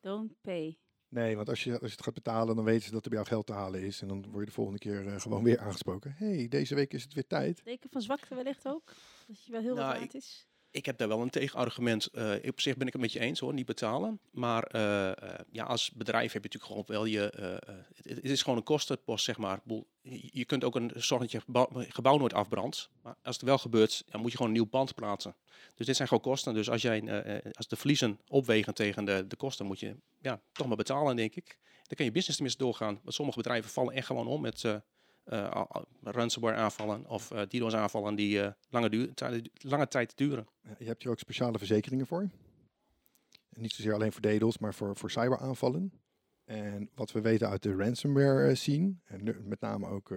Don't 0.00 0.32
pay. 0.40 0.78
Nee, 1.14 1.36
want 1.36 1.48
als 1.48 1.64
je, 1.64 1.72
als 1.72 1.80
je 1.80 1.96
het 1.96 2.02
gaat 2.02 2.14
betalen, 2.14 2.56
dan 2.56 2.64
weten 2.64 2.82
ze 2.84 2.90
dat 2.90 3.04
er 3.04 3.10
bij 3.10 3.18
jou 3.18 3.30
geld 3.30 3.46
te 3.46 3.52
halen 3.52 3.82
is. 3.82 4.02
En 4.02 4.08
dan 4.08 4.22
word 4.22 4.38
je 4.38 4.44
de 4.44 4.52
volgende 4.52 4.78
keer 4.78 5.06
eh, 5.06 5.20
gewoon 5.20 5.42
weer 5.42 5.60
aangesproken. 5.60 6.14
hey, 6.16 6.48
deze 6.48 6.74
week 6.74 6.92
is 6.92 7.02
het 7.02 7.14
weer 7.14 7.26
tijd. 7.26 7.64
Teken 7.64 7.90
van 7.90 8.00
zwakte 8.00 8.34
wellicht 8.34 8.68
ook? 8.68 8.92
Dat 9.26 9.44
je 9.44 9.52
wel 9.52 9.60
heel 9.60 9.74
Nou, 9.74 9.88
wat 9.88 9.98
waard 9.98 10.14
is? 10.14 10.46
Ik 10.74 10.86
heb 10.86 10.98
daar 10.98 11.08
wel 11.08 11.20
een 11.20 11.30
tegenargument. 11.30 12.06
Eh, 12.06 12.32
op 12.46 12.60
zich 12.60 12.76
ben 12.76 12.86
ik 12.86 12.92
het 12.92 13.02
met 13.02 13.12
je 13.12 13.18
eens 13.18 13.40
hoor, 13.40 13.54
niet 13.54 13.66
betalen. 13.66 14.20
Maar 14.30 14.62
eh, 14.62 15.10
eh, 15.10 15.16
ja, 15.50 15.64
als 15.64 15.90
bedrijf 15.90 16.32
heb 16.32 16.44
je 16.44 16.48
natuurlijk 16.48 16.64
gewoon 16.64 16.84
wel 16.86 17.04
je. 17.04 17.32
het, 18.02 18.16
het 18.16 18.30
is 18.30 18.42
gewoon 18.42 18.58
een 18.58 18.64
kostenpost, 18.64 19.24
zeg 19.24 19.38
maar. 19.38 19.60
Je, 20.32 20.44
kunt 20.44 20.64
ook 20.64 20.74
een 20.74 20.92
je 21.26 21.40
gebouw, 21.88 22.16
nooit 22.16 22.34
afbrandt. 22.34 22.90
Maar 23.02 23.16
als 23.22 23.36
het 23.36 23.44
wel 23.44 23.58
gebeurt, 23.58 24.04
dan 24.10 24.20
moet 24.20 24.30
je 24.30 24.36
gewoon 24.36 24.52
een 24.52 24.58
nieuw 24.58 24.68
pand 24.68 24.94
plaatsen. 24.94 25.34
Dus 25.74 25.86
dit 25.86 25.96
zijn 25.96 26.08
gewoon 26.08 26.22
kosten. 26.22 26.54
Dus 26.54 26.70
als, 26.70 26.82
jij, 26.82 27.22
als 27.52 27.68
de 27.68 27.76
verliezen 27.76 28.20
opwegen 28.28 28.74
tegen 28.74 29.04
de, 29.04 29.26
de 29.26 29.36
kosten, 29.36 29.66
moet 29.66 29.80
je 29.80 29.96
ja, 30.20 30.40
toch 30.52 30.66
maar 30.66 30.76
betalen, 30.76 31.16
denk 31.16 31.34
ik. 31.34 31.58
Dan 31.74 31.96
kan 31.96 32.04
je 32.04 32.12
business 32.12 32.36
tenminste 32.36 32.62
doorgaan. 32.62 33.00
Want 33.02 33.14
sommige 33.14 33.38
bedrijven 33.38 33.70
vallen 33.70 33.94
echt 33.94 34.06
gewoon 34.06 34.26
om 34.26 34.40
met. 34.40 34.64
Eh, 35.24 35.64
ransomware 36.02 36.56
aanvallen 36.56 37.06
of 37.06 37.30
eh 37.30 37.42
DDoS 37.42 37.74
aanvallen 37.74 38.14
die 38.14 38.42
eh, 38.42 38.52
lange, 38.68 38.90
duur, 38.90 39.12
lange 39.58 39.88
tijd 39.88 40.16
duren. 40.16 40.46
Je 40.78 40.84
hebt 40.84 41.02
hier 41.02 41.12
ook 41.12 41.18
speciale 41.18 41.58
verzekeringen 41.58 42.06
voor. 42.06 42.30
Niet 43.48 43.72
zozeer 43.72 43.94
alleen 43.94 44.12
voor 44.12 44.22
DDoS, 44.22 44.58
maar 44.58 44.74
voor, 44.74 44.96
voor 44.96 45.10
cyberaanvallen. 45.10 45.92
En 46.44 46.90
wat 46.94 47.12
we 47.12 47.20
weten 47.20 47.48
uit 47.48 47.62
de 47.62 47.76
ransomware 47.76 48.54
scene, 48.54 48.94
en 49.04 49.48
met 49.48 49.60
name 49.60 49.86
ook 49.86 50.10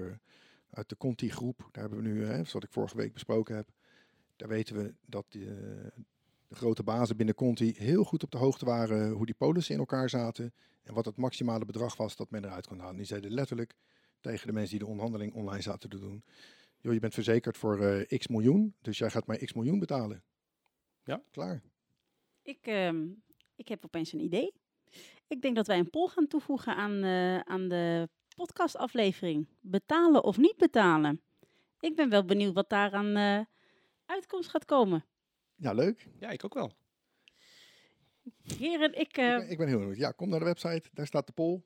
uit 0.69 0.89
de 0.89 0.97
Conti 0.97 1.29
groep, 1.29 1.69
daar 1.71 1.83
hebben 1.83 2.03
we 2.03 2.09
nu, 2.09 2.23
eh, 2.23 2.29
zoals 2.29 2.65
ik 2.65 2.71
vorige 2.71 2.97
week 2.97 3.13
besproken 3.13 3.55
heb, 3.55 3.69
daar 4.35 4.47
weten 4.47 4.75
we 4.75 4.93
dat 5.05 5.25
de 5.29 5.91
grote 6.49 6.83
bazen 6.83 7.17
binnen 7.17 7.35
Conti 7.35 7.73
heel 7.77 8.03
goed 8.03 8.23
op 8.23 8.31
de 8.31 8.37
hoogte 8.37 8.65
waren 8.65 9.11
hoe 9.11 9.25
die 9.25 9.35
polissen 9.35 9.73
in 9.73 9.79
elkaar 9.79 10.09
zaten 10.09 10.53
en 10.83 10.93
wat 10.93 11.05
het 11.05 11.17
maximale 11.17 11.65
bedrag 11.65 11.97
was 11.97 12.15
dat 12.15 12.29
men 12.29 12.45
eruit 12.45 12.67
kon 12.67 12.79
halen. 12.79 12.95
Die 12.95 13.05
zeiden 13.05 13.31
letterlijk 13.31 13.75
tegen 14.21 14.47
de 14.47 14.53
mensen 14.53 14.71
die 14.71 14.79
de 14.79 14.91
onderhandeling 14.91 15.33
online 15.33 15.61
zaten 15.61 15.89
te 15.89 15.99
doen, 15.99 16.23
joh, 16.77 16.93
je 16.93 16.99
bent 16.99 17.13
verzekerd 17.13 17.57
voor 17.57 17.81
eh, 17.81 18.17
x 18.19 18.27
miljoen, 18.27 18.75
dus 18.81 18.97
jij 18.97 19.09
gaat 19.09 19.27
mij 19.27 19.37
x 19.37 19.53
miljoen 19.53 19.79
betalen. 19.79 20.23
Ja. 21.03 21.21
Klaar. 21.31 21.61
Ik, 22.41 22.67
ehm, 22.67 23.05
ik 23.55 23.67
heb 23.67 23.85
opeens 23.85 24.13
een 24.13 24.19
idee. 24.19 24.53
Ik 25.27 25.41
denk 25.41 25.55
dat 25.55 25.67
wij 25.67 25.79
een 25.79 25.89
poll 25.89 26.07
gaan 26.07 26.27
toevoegen 26.27 26.75
aan, 26.75 27.03
eh, 27.03 27.39
aan 27.39 27.67
de 27.67 28.09
podcastaflevering. 28.35 29.47
Betalen 29.61 30.23
of 30.23 30.37
niet 30.37 30.57
betalen? 30.57 31.21
Ik 31.79 31.95
ben 31.95 32.09
wel 32.09 32.25
benieuwd 32.25 32.53
wat 32.53 32.69
daar 32.69 32.91
aan 32.91 33.15
eh, 33.15 33.45
uitkomst 34.05 34.49
gaat 34.49 34.65
komen. 34.65 35.05
Ja, 35.55 35.73
leuk. 35.73 36.07
Ja, 36.19 36.29
ik 36.29 36.45
ook 36.45 36.53
wel. 36.53 36.71
Heren, 38.57 38.93
ik... 38.93 38.99
Ik, 38.99 39.17
eh, 39.17 39.37
ben, 39.37 39.49
ik 39.49 39.57
ben 39.57 39.67
heel 39.67 39.77
benieuwd. 39.77 39.97
Ja, 39.97 40.11
kom 40.11 40.29
naar 40.29 40.39
de 40.39 40.45
website, 40.45 40.89
daar 40.93 41.07
staat 41.07 41.27
de 41.27 41.33
poll. 41.33 41.61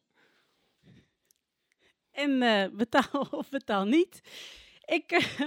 En 2.12 2.42
eh, 2.42 2.70
betaal 2.74 3.28
of 3.32 3.50
betaal 3.50 3.86
niet. 3.86 4.22
Ik, 4.86 5.12
eh, 5.12 5.40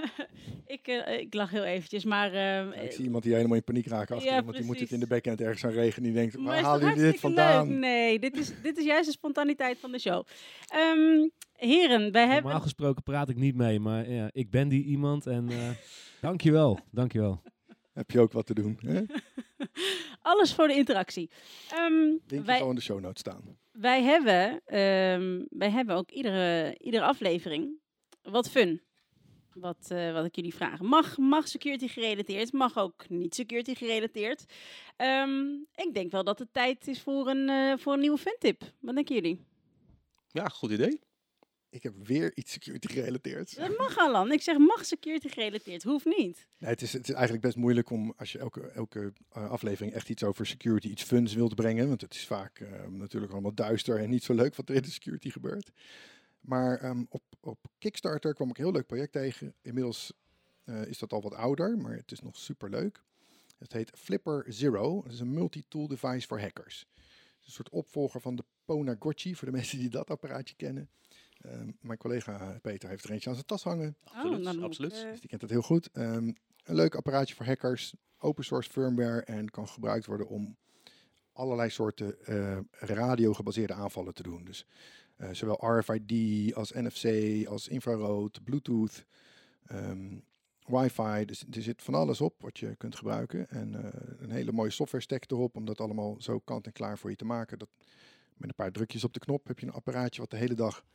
ik, 0.75 0.87
eh, 0.87 1.19
ik 1.19 1.33
lach 1.33 1.49
heel 1.49 1.63
eventjes, 1.63 2.03
maar... 2.03 2.33
Ja, 2.33 2.73
ik 2.73 2.91
zie 2.91 3.03
iemand 3.03 3.23
die 3.23 3.33
helemaal 3.33 3.57
in 3.57 3.63
paniek 3.63 3.87
raakt 3.87 4.11
achter 4.11 4.31
Ja, 4.31 4.43
want 4.43 4.57
die 4.57 4.65
moet 4.65 4.79
het 4.79 4.91
in 4.91 4.99
de 4.99 5.07
backend 5.07 5.41
ergens 5.41 5.65
aan 5.65 5.71
regenen. 5.71 6.03
Die 6.03 6.19
denkt, 6.19 6.37
maar 6.37 6.45
waar 6.45 6.63
halen 6.63 6.87
jullie 6.87 7.11
dit 7.11 7.19
vandaan? 7.19 7.67
leuk? 7.67 7.77
Nee, 7.77 8.19
dit 8.19 8.37
is, 8.37 8.51
dit 8.63 8.77
is 8.77 8.85
juist 8.85 9.05
de 9.05 9.11
spontaniteit 9.11 9.77
van 9.79 9.91
de 9.91 9.99
show. 9.99 10.25
Ehm, 10.67 11.27
heren, 11.51 12.11
wij 12.11 12.25
hebben... 12.25 12.43
Normaal 12.43 12.61
gesproken 12.61 13.03
praat 13.03 13.29
ik 13.29 13.35
niet 13.35 13.55
mee, 13.55 13.79
maar 13.79 14.09
ja, 14.09 14.29
ik 14.31 14.49
ben 14.49 14.67
die 14.67 14.83
iemand 14.83 15.27
en 15.27 15.49
eh 15.49 15.69
dankjewel, 16.21 16.79
dankjewel. 16.91 17.41
Heb 17.93 18.11
je 18.11 18.19
ook 18.19 18.31
wat 18.31 18.45
te 18.45 18.53
doen? 18.53 18.79
Hè? 18.79 19.01
Alles 20.21 20.53
voor 20.53 20.67
de 20.67 20.75
interactie. 20.75 21.29
Ehm, 21.71 21.93
Linkje 21.93 22.41
wij, 22.41 22.57
zal 22.57 22.69
in 22.69 22.75
de 22.75 22.81
show 22.81 22.99
notes 22.99 23.19
staan. 23.19 23.57
Wij, 23.77 24.03
hebben, 24.03 24.61
ehm, 24.65 25.43
wij 25.49 25.69
hebben 25.69 25.95
ook 25.95 26.11
iedere, 26.11 26.75
iedere 26.79 27.03
aflevering 27.03 27.79
wat 28.21 28.49
fun. 28.49 28.81
Wat, 29.53 29.85
eh, 29.89 30.13
wat 30.13 30.25
ik 30.25 30.35
jullie 30.35 30.55
vraag. 30.55 30.79
Mag, 30.79 31.17
mag 31.17 31.47
security 31.47 31.87
gerelateerd, 31.87 32.51
mag 32.51 32.77
ook 32.77 33.09
niet 33.09 33.35
security 33.35 33.75
gerelateerd. 33.75 34.45
Ehm, 34.95 35.45
ik 35.75 35.93
denk 35.93 36.11
wel 36.11 36.23
dat 36.23 36.39
het 36.39 36.53
tijd 36.53 36.87
is 36.87 37.01
voor 37.01 37.27
een, 37.27 37.49
eh, 37.49 37.77
voor 37.77 37.93
een 37.93 37.99
nieuwe 37.99 38.17
fun 38.17 38.35
tip. 38.39 38.61
Wat 38.79 38.95
denken 38.95 39.15
jullie? 39.15 39.45
Ja, 40.27 40.47
goed 40.47 40.71
idee. 40.71 41.01
Ik 41.75 41.83
heb 41.83 41.93
weer 42.03 42.31
iets 42.35 42.51
security 42.51 42.87
gerelateerd. 42.87 43.57
Dat 43.57 43.77
mag 43.77 43.97
Alan. 43.97 44.31
Ik 44.31 44.41
zeg 44.41 44.57
mag 44.57 44.85
security 44.85 45.27
gerelateerd. 45.27 45.83
Hoeft 45.83 46.05
niet. 46.05 46.47
Nee, 46.57 46.69
het, 46.69 46.81
is, 46.81 46.93
het 46.93 47.07
is 47.07 47.13
eigenlijk 47.13 47.43
best 47.43 47.55
moeilijk 47.55 47.89
om 47.89 48.13
als 48.17 48.31
je 48.31 48.39
elke, 48.39 48.67
elke 48.67 49.13
eh, 49.31 49.49
aflevering 49.49 49.93
echt 49.93 50.09
iets 50.09 50.23
over 50.23 50.45
security, 50.45 50.87
iets 50.87 51.03
funs 51.03 51.33
wilt 51.33 51.55
brengen. 51.55 51.87
Want 51.87 52.01
het 52.01 52.13
is 52.13 52.25
vaak 52.25 52.59
eh, 52.59 52.87
natuurlijk 52.87 53.31
allemaal 53.31 53.53
duister 53.53 53.99
en 53.99 54.09
niet 54.09 54.23
zo 54.23 54.33
leuk 54.33 54.55
wat 54.55 54.69
er 54.69 54.75
in 54.75 54.81
de 54.81 54.91
security 54.91 55.29
gebeurt. 55.29 55.71
Maar 56.41 56.77
ehm, 56.77 57.03
op, 57.09 57.23
op 57.39 57.59
Kickstarter 57.77 58.33
kwam 58.33 58.49
ik 58.49 58.57
een 58.57 58.63
heel 58.63 58.73
leuk 58.73 58.87
project 58.87 59.11
tegen. 59.11 59.53
Inmiddels 59.61 60.13
eh, 60.63 60.85
is 60.85 60.97
dat 60.97 61.13
al 61.13 61.21
wat 61.21 61.33
ouder, 61.33 61.77
maar 61.77 61.95
het 61.95 62.11
is 62.11 62.21
nog 62.21 62.37
super 62.37 62.69
leuk. 62.69 63.03
Het 63.57 63.73
heet 63.73 63.91
Flipper 63.95 64.45
Zero. 64.47 65.03
Het 65.03 65.13
is 65.13 65.19
een 65.19 65.33
multi-tool 65.33 65.87
device 65.87 66.27
voor 66.27 66.39
hackers. 66.39 66.85
Een 67.45 67.51
soort 67.51 67.69
opvolger 67.69 68.21
van 68.21 68.35
de 68.35 68.43
Ponagotchi, 68.65 69.35
voor 69.35 69.47
de 69.47 69.53
mensen 69.57 69.79
die 69.79 69.89
dat 69.89 70.09
apparaatje 70.09 70.55
kennen. 70.55 70.89
Ehm, 71.45 71.71
mijn 71.81 71.97
collega 71.97 72.59
Peter 72.61 72.89
heeft 72.89 73.03
er 73.03 73.11
eentje 73.11 73.29
aan 73.29 73.35
zijn 73.35 73.47
tas 73.47 73.63
hangen. 73.63 73.97
Absoluut. 74.03 74.41
nou, 74.41 74.63
absoluut. 74.63 74.91
ik, 74.91 75.03
eh, 75.03 75.09
Dus 75.09 75.19
die 75.19 75.29
kent 75.29 75.41
het 75.41 75.51
heel 75.51 75.61
goed. 75.61 75.89
Ehm, 75.91 76.31
een 76.63 76.75
leuk 76.75 76.95
apparaatje 76.95 77.35
voor 77.35 77.45
hackers, 77.45 77.93
open 78.17 78.43
source 78.43 78.69
firmware 78.69 79.21
en 79.21 79.49
kan 79.49 79.67
gebruikt 79.67 80.05
worden 80.05 80.27
om 80.27 80.57
allerlei 81.31 81.69
soorten 81.69 82.25
eh 82.25 82.57
radio-gebaseerde 82.79 83.73
aanvallen 83.73 84.13
te 84.13 84.23
doen. 84.23 84.43
Dus 84.43 84.65
eh, 85.15 85.29
zowel 85.31 85.77
RFID 85.79 86.53
als 86.55 86.71
NFC, 86.71 87.05
als 87.47 87.67
infrarood, 87.67 88.43
Bluetooth, 88.43 89.05
ehm, 89.65 90.17
wifi. 90.65 91.25
Dus 91.25 91.43
er 91.51 91.61
zit 91.61 91.81
van 91.81 91.93
alles 91.93 92.21
op 92.21 92.41
wat 92.41 92.59
je 92.59 92.75
kunt 92.75 92.95
gebruiken. 92.95 93.49
En 93.49 93.75
eh, 93.83 94.01
een 94.17 94.31
hele 94.31 94.51
mooie 94.51 94.69
software 94.69 95.03
stack 95.03 95.31
erop 95.31 95.55
om 95.55 95.65
dat 95.65 95.81
allemaal 95.81 96.15
zo 96.21 96.39
kant 96.39 96.65
en 96.65 96.71
klaar 96.71 96.97
voor 96.97 97.09
je 97.09 97.15
te 97.15 97.25
maken. 97.25 97.59
Dat, 97.59 97.69
met 98.37 98.49
een 98.49 98.55
paar 98.55 98.71
drukjes 98.71 99.03
op 99.03 99.13
de 99.13 99.19
knop 99.19 99.47
heb 99.47 99.59
je 99.59 99.65
een 99.65 99.73
apparaatje 99.73 100.21
wat 100.21 100.29
de 100.29 100.37
hele 100.37 100.53
dag 100.53 100.85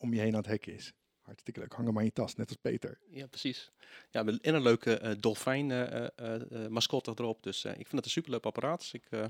om 0.00 0.14
je 0.14 0.20
heen 0.20 0.32
aan 0.32 0.40
het 0.40 0.46
hacken 0.50 0.74
is. 0.74 0.92
Hartstikke 1.20 1.60
leuk. 1.60 1.72
Hang 1.72 1.84
hem 1.84 1.92
maar 1.94 2.02
in 2.02 2.08
je 2.14 2.22
tas, 2.22 2.34
net 2.34 2.48
als 2.48 2.56
Peter. 2.60 3.00
Ja, 3.10 3.26
precies. 3.26 3.70
Ja, 4.10 4.24
en 4.26 4.54
een 4.54 4.62
leuke 4.62 4.98
eh, 4.98 5.12
dolfijn 5.20 5.70
eh, 5.70 5.96
eh, 5.96 6.08
eh, 6.16 6.64
eh, 6.64 6.70
mascotte 6.70 7.10
erop. 7.14 7.42
Dus 7.42 7.64
eh, 7.64 7.70
ik 7.70 7.76
vind 7.76 7.92
het 7.92 8.04
een 8.04 8.10
superleuk 8.10 8.44
apparaat. 8.44 8.78
Dus 8.78 8.92
ik, 8.92 9.06
eh, 9.10 9.24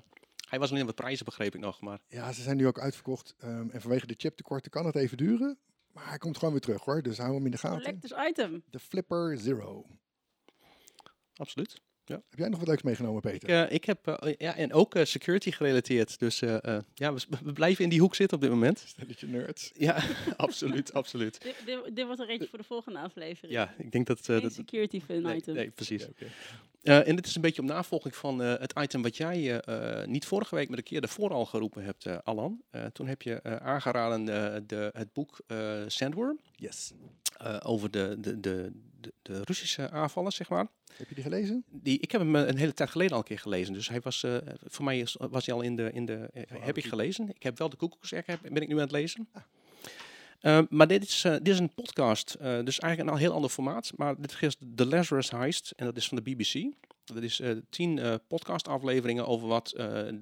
hij 0.48 0.58
was 0.58 0.70
alleen 0.70 0.86
wat 0.86 0.94
prijzen, 0.94 1.24
begreep 1.24 1.54
ik 1.54 1.60
nog. 1.60 1.80
Maar 1.80 1.98
Ja, 2.08 2.32
ze 2.32 2.42
zijn 2.42 2.56
nu 2.56 2.66
ook 2.66 2.78
uitverkocht. 2.80 3.34
ehm, 3.38 3.70
en 3.70 3.80
vanwege 3.80 4.06
de 4.06 4.14
chiptekorten 4.16 4.70
kan 4.70 4.86
het 4.86 4.96
even 4.96 5.16
duren. 5.16 5.58
Maar 5.92 6.08
hij 6.08 6.18
komt 6.18 6.36
gewoon 6.38 6.52
weer 6.52 6.62
terug 6.62 6.84
hoor. 6.84 7.02
Dus 7.02 7.18
hou 7.18 7.34
hem 7.34 7.44
in 7.44 7.50
de 7.50 7.58
gaten. 7.58 7.82
Collectors 7.82 8.28
item. 8.28 8.62
De 8.70 8.78
Flipper 8.80 9.38
Zero. 9.38 9.86
absoluut. 11.36 11.80
Heb 12.14 12.38
jij 12.38 12.48
nog 12.48 12.58
wat 12.58 12.68
leuks 12.68 12.82
meegenomen, 12.82 13.16
Ik, 13.24 13.30
Peter? 13.30 13.48
eh, 13.66 13.74
ik 13.74 13.84
heb, 13.84 14.06
eh, 14.06 14.34
ja, 14.38 14.56
en 14.56 14.72
ook 14.72 14.94
eh, 14.94 15.04
security 15.04 15.50
gerelateerd. 15.50 16.18
Dus 16.18 16.42
eh, 16.42 16.64
eh, 16.76 16.82
ja, 16.94 17.14
we, 17.14 17.20
we 17.44 17.52
blijven 17.52 17.84
in 17.84 17.90
die 17.90 18.00
hoek 18.00 18.14
zitten 18.14 18.36
op 18.36 18.42
dit 18.42 18.52
moment. 18.52 18.78
Stelletje 18.86 19.26
nerds. 19.26 19.70
Ja, 19.74 20.02
absoluut, 20.36 20.92
absoluut. 20.92 21.42
Dit, 21.42 21.54
dit, 21.66 21.96
dit 21.96 22.04
wordt 22.06 22.20
een 22.20 22.28
eentje 22.28 22.48
voor 22.48 22.58
de 22.58 22.64
volgende 22.64 22.98
aflevering. 22.98 23.52
Ja, 23.54 23.74
ik 23.78 23.92
denk 23.92 24.06
dat... 24.06 24.18
eh, 24.18 24.24
Geen 24.26 24.40
dat 24.40 24.52
security 24.52 25.00
fun 25.00 25.22
nee, 25.22 25.36
item. 25.36 25.54
nee, 25.54 25.70
precies. 25.70 26.06
Oké, 26.08 26.26
Eh, 26.82 27.08
en 27.08 27.16
dit 27.16 27.26
is 27.26 27.34
een 27.34 27.40
beetje 27.40 27.62
op 27.62 27.68
navolging 27.68 28.16
van 28.16 28.42
eh, 28.42 28.54
het 28.58 28.78
item 28.78 29.02
wat 29.02 29.16
jij 29.16 29.60
eh, 29.60 30.06
niet 30.06 30.26
vorige 30.26 30.54
week, 30.54 30.68
maar 30.68 30.76
de 30.76 30.82
keer 30.82 31.00
daarvoor 31.00 31.30
al 31.32 31.46
geroepen 31.46 31.84
hebt, 31.84 32.24
Alan. 32.24 32.62
Toen 32.92 33.06
heb 33.06 33.22
je 33.22 33.42
aangeraden 33.60 34.24
de, 34.24 34.62
de, 34.66 34.90
het 34.92 35.12
boek 35.12 35.40
Sandworm 35.86 36.40
Yes. 36.54 36.92
over 37.62 37.90
de, 37.90 38.16
de, 38.18 38.40
de, 38.40 38.72
de, 39.22 39.42
Russische 39.44 39.90
aanvallen, 39.90 40.32
zeg 40.32 40.48
maar. 40.48 40.66
Heb 40.96 41.08
je 41.08 41.14
die 41.14 41.24
gelezen? 41.24 41.64
Die, 41.70 41.98
ik 41.98 42.10
heb 42.12 42.20
hem 42.20 42.34
een 42.34 42.56
hele 42.56 42.72
tijd 42.72 42.90
geleden 42.90 43.12
al 43.12 43.18
een 43.18 43.24
keer 43.24 43.38
gelezen. 43.38 43.72
Dus 43.72 43.88
hij 43.88 44.00
was, 44.00 44.24
voor 44.64 44.84
mij 44.84 45.06
was 45.14 45.46
hij 45.46 45.54
al 45.54 45.60
in 45.60 45.76
de, 45.76 45.90
in 45.92 46.06
de 46.06 46.28
heb 46.48 46.76
ik 46.76 46.84
gelezen. 46.84 47.28
Ik 47.28 47.42
heb 47.42 47.58
wel 47.58 47.68
de 47.68 47.76
koekoekserk, 47.76 48.26
heb- 48.26 48.40
ben 48.42 48.62
ik 48.62 48.68
nu 48.68 48.74
aan 48.74 48.80
het 48.80 48.90
lezen. 48.90 49.28
Ah. 49.32 49.42
Eh, 50.40 50.60
maar 50.68 50.86
dit 50.86 51.02
is, 51.02 51.24
eh, 51.24 51.32
dit 51.32 51.48
is 51.48 51.58
een 51.58 51.74
podcast, 51.74 52.34
eh, 52.34 52.64
dus 52.64 52.78
eigenlijk 52.78 53.12
een 53.12 53.22
heel 53.22 53.32
ander 53.32 53.50
formaat. 53.50 53.92
Maar 53.96 54.20
dit 54.20 54.36
is 54.40 54.56
The 54.74 54.86
Lazarus 54.86 55.30
Heist 55.30 55.72
en 55.76 55.84
dat 55.84 55.96
is 55.96 56.08
van 56.08 56.16
de 56.16 56.22
BBC. 56.22 56.72
Dat 57.04 57.22
is 57.22 57.42
tien 57.70 57.98
eh, 57.98 58.14
podcastafleveringen 58.28 59.26
over 59.26 59.48
wat 59.48 59.68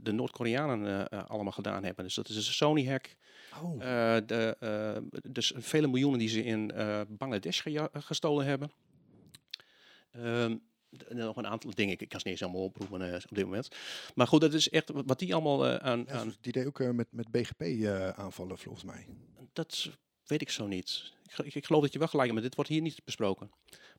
de 0.02 0.12
Noord-Koreanen 0.12 1.08
allemaal 1.08 1.52
gedaan 1.52 1.84
hebben. 1.84 2.04
Dus 2.04 2.14
dat 2.14 2.28
is 2.28 2.36
een 2.36 2.42
Sony-hack, 2.42 3.16
Oh. 3.62 3.78
de, 4.26 4.56
dus 5.30 5.52
vele 5.56 5.86
miljoenen 5.86 6.18
die 6.18 6.28
ze 6.28 6.44
in 6.44 6.72
Bangladesh 7.08 7.66
gestolen 7.92 8.46
hebben. 8.46 8.70
En 11.08 11.16
nog 11.16 11.36
een 11.36 11.46
aantal 11.46 11.74
dingen, 11.74 11.98
ik 11.98 12.08
kan 12.08 12.20
ze 12.20 12.28
niet 12.28 12.40
eens 12.40 12.42
allemaal 12.42 12.64
oproepen 12.64 13.14
op 13.14 13.34
dit 13.36 13.44
moment. 13.44 13.68
Maar 14.14 14.26
goed, 14.26 14.40
dat 14.40 14.54
is 14.54 14.68
echt 14.70 14.90
wat 14.94 15.18
die 15.18 15.34
allemaal 15.34 15.66
aan, 15.66 16.04
Ja, 16.06 16.12
aan... 16.12 16.34
die 16.40 16.52
deed 16.52 16.66
ook 16.66 16.92
met, 16.92 17.06
met 17.10 17.30
BGP 17.30 17.60
eh, 17.60 18.08
aanvallen, 18.08 18.58
volgens 18.58 18.84
mij. 18.84 19.06
Dat 19.52 19.90
weet 20.28 20.40
ik 20.40 20.50
zo 20.50 20.66
niet. 20.66 21.12
Ik, 21.22 21.46
ik, 21.46 21.54
ik 21.54 21.66
geloof 21.66 21.82
dat 21.82 21.92
je 21.92 21.98
wel 21.98 22.08
gelijk 22.08 22.28
hebt, 22.28 22.40
maar 22.40 22.48
dit 22.48 22.56
wordt 22.56 22.70
hier 22.70 22.82
niet 22.82 23.04
besproken. 23.04 23.50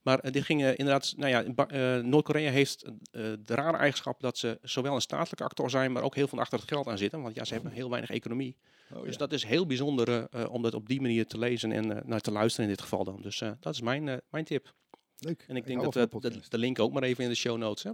Maar 0.02 0.20
eh, 0.20 0.32
dit 0.32 0.44
ging 0.44 0.66
inderdaad, 0.66 1.14
nou 1.18 1.30
ja, 1.30 1.66
eh, 1.68 2.04
Noord-Korea 2.04 2.52
heeft 2.52 2.84
eh, 2.84 2.92
de 3.12 3.56
rare 3.56 3.78
eigenschap 3.78 4.20
dat 4.20 4.38
ze 4.38 4.60
zowel 4.62 4.96
een 4.96 5.02
statelijke 5.02 5.44
actor 5.44 5.70
zijn, 5.70 5.92
maar 5.92 6.04
ook 6.04 6.16
heel 6.16 6.28
veel 6.28 6.40
achter 6.40 6.60
het 6.60 6.68
geld 6.68 6.88
aan 6.88 6.98
zitten. 6.98 7.22
Want 7.22 7.36
ja, 7.36 7.44
ze 7.44 7.54
hebben 7.54 7.72
heel 7.72 7.90
weinig 7.90 8.10
economie. 8.10 8.56
Oh, 8.94 9.04
Dus 9.04 9.18
dat 9.18 9.34
is 9.34 9.44
heel 9.44 9.66
bijzonder 9.66 10.30
om 10.50 10.62
dat 10.62 10.74
op 10.74 10.88
die 10.88 11.02
manier 11.02 11.28
te 11.28 11.38
lezen 11.38 11.72
en 11.72 11.98
eh, 11.98 12.04
naar 12.06 12.20
te 12.20 12.32
luisteren 12.32 12.70
in 12.70 12.76
dit 12.76 12.82
geval 12.82 13.04
dan. 13.04 13.22
Dus 13.22 13.42
eh, 13.42 13.52
dat 13.60 13.74
is 13.74 13.82
mijn, 13.82 14.08
eh, 14.08 14.18
mijn 14.30 14.46
tip. 14.46 14.74
Leuk. 15.18 15.46
En 15.48 15.56
ik 15.56 15.66
denk 15.66 15.80
hou 15.80 15.92
dat 15.92 16.22
de, 16.22 16.42
de 16.50 16.58
link 16.58 16.80
ook 16.80 16.94
maar 16.94 17.04
even 17.04 17.24
in 17.24 17.30
de 17.30 17.36
show 17.36 17.58
notes. 17.58 17.84
Hè? 17.84 17.92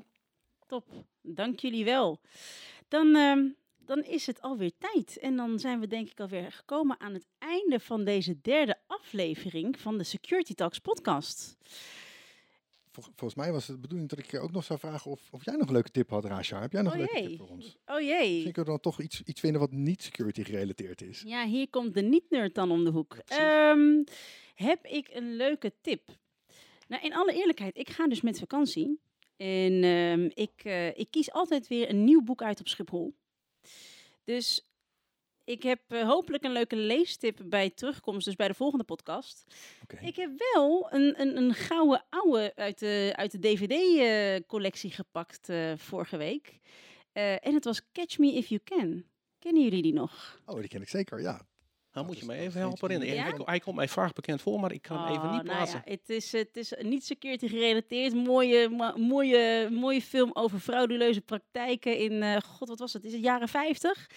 Top, 0.68 0.86
dank 1.22 1.60
jullie 1.60 1.86
wel. 1.86 2.22
Dan, 2.88 3.16
ehm, 3.16 3.48
dan 3.86 4.04
is 4.04 4.26
het 4.26 4.42
alweer 4.42 4.72
tijd. 4.78 5.18
En 5.18 5.36
dan 5.36 5.60
zijn 5.60 5.80
we 5.80 5.88
denk 5.88 6.10
ik 6.10 6.20
alweer 6.20 6.52
gekomen 6.52 7.00
aan 7.00 7.14
het 7.14 7.26
einde 7.38 7.80
van 7.80 8.04
deze 8.04 8.42
derde 8.42 8.78
aflevering 8.88 9.80
van 9.80 9.98
de 9.98 10.04
Security 10.04 10.54
Talks 10.54 10.80
podcast. 10.80 11.58
Vol- 12.92 13.04
volgens 13.04 13.36
mij 13.36 13.52
was 13.52 13.68
het 13.68 13.76
de 13.76 13.82
bedoeling 13.82 14.10
dat 14.10 14.20
ik 14.20 14.32
je 14.32 14.40
ook 14.40 14.52
nog 14.52 14.64
zou 14.64 14.80
vragen 14.80 15.12
of, 15.12 15.22
of 15.32 15.46
jij 15.46 15.56
nog 15.56 15.68
een 15.68 15.74
leuke 15.74 15.92
tip 15.92 16.10
had, 16.10 16.26
Rasha. 16.26 16.62
Heb 16.62 16.72
jij 16.72 16.82
nog 16.82 16.94
Oh 16.94 17.00
een 17.00 17.06
leuke 17.14 17.28
tip 17.30 17.38
voor 17.38 17.48
ons? 17.50 17.78
Oh 17.86 17.96
Misschien 17.96 18.20
jee. 18.22 18.42
kunnen 18.44 18.64
we 18.64 18.64
dan 18.70 18.80
toch 18.80 19.02
iets, 19.02 19.22
iets 19.26 19.40
vinden 19.40 19.62
wat 19.62 19.72
niet 19.72 20.04
security 20.04 20.44
gerelateerd 20.44 21.02
is. 21.02 21.24
Ja, 21.26 21.46
hier 21.46 21.70
komt 21.70 21.94
de 21.94 22.02
niet-nerd 22.02 22.56
dan 22.56 22.72
om 22.72 22.84
de 22.84 22.90
hoek. 22.90 23.18
Ehm, 23.26 24.04
heb 24.56 24.86
ik 24.86 25.08
een 25.14 25.36
leuke 25.36 25.74
tip? 25.82 26.10
Nou, 26.88 27.04
in 27.04 27.14
alle 27.14 27.34
eerlijkheid, 27.34 27.78
ik 27.78 27.90
ga 27.90 28.08
dus 28.08 28.22
met 28.22 28.40
vakantie. 28.40 29.00
En 29.38 29.84
ehm, 29.84 30.30
ik, 30.34 30.52
eh, 30.64 30.88
ik 30.88 31.08
kies 31.10 31.32
altijd 31.32 31.68
weer 31.68 31.90
een 31.90 32.04
nieuw 32.04 32.22
boek 32.24 32.42
uit 32.42 32.60
op 32.60 32.68
Schiphol. 32.68 33.14
Dus 34.26 34.66
ik 35.44 35.64
heb 35.64 35.82
eh, 35.88 36.08
hopelijk 36.08 36.44
een 36.44 36.52
leuke 36.52 36.76
leestip 36.76 37.42
bij 37.46 37.70
terugkomst, 37.70 38.26
dus 38.26 38.36
bij 38.36 38.48
de 38.48 38.54
volgende 38.54 38.84
podcast. 38.84 39.44
Ik 40.02 40.16
heb 40.16 40.32
wel 40.54 40.94
een, 40.94 41.22
een, 41.22 41.38
een 41.38 41.54
gouden 41.54 42.06
ouwe 42.10 42.52
uit 42.56 42.80
de, 42.80 43.14
uit 43.16 43.32
de 43.32 43.40
DVD-collectie 43.40 44.92
gepakt 44.92 45.50
eh, 45.50 45.74
vorige 45.78 46.18
week. 46.18 46.60
Eh, 47.12 47.46
en 47.46 47.54
het 47.54 47.64
was 47.64 47.92
Catch 47.92 48.18
Me 48.18 48.34
If 48.34 48.48
You 48.48 48.62
Can. 48.64 49.06
Kennen 49.40 49.64
jullie 49.64 49.82
die 49.82 49.94
nog? 49.94 50.42
Oh, 50.46 50.60
die 50.60 50.68
ken 50.68 50.82
ik 50.82 50.90
zeker, 50.90 51.22
ja. 51.22 51.48
Nou, 51.96 52.08
moet 52.08 52.20
je 52.20 52.26
me 52.26 52.34
even 52.34 52.60
helpen 52.60 52.92
herinneren. 52.92 53.24
die- 53.24 53.34
Hij, 53.34 53.44
hij 53.46 53.60
komt 53.60 53.76
mij 53.76 53.88
vaag 53.88 54.14
bekend 54.14 54.42
voor, 54.42 54.60
maar 54.60 54.72
ik 54.72 54.82
kan 54.82 54.98
hem 54.98 55.08
even 55.12 55.22
Oh, 55.24 55.32
niet 55.34 55.44
nou 55.44 55.56
plaatsen. 55.58 55.82
ja, 55.86 55.92
het, 55.92 56.10
is, 56.10 56.32
het 56.32 56.58
is 56.58 56.74
niet 56.82 57.06
security 57.06 57.48
gerelateerd. 57.48 58.14
Mooie, 58.14 58.70
mo- 58.70 58.98
mooie, 58.98 59.70
mooie 59.72 60.02
film 60.02 60.30
over 60.34 60.60
frauduleuze 60.60 61.22
praktijken 61.22 61.98
in, 61.98 62.24
eh, 62.24 62.38
god 62.42 62.68
wat 62.68 62.80
was 62.80 62.94
het, 62.94 63.04
is 63.06 63.12
het 63.14 63.22
jaren 63.22 63.48
50? 63.48 64.10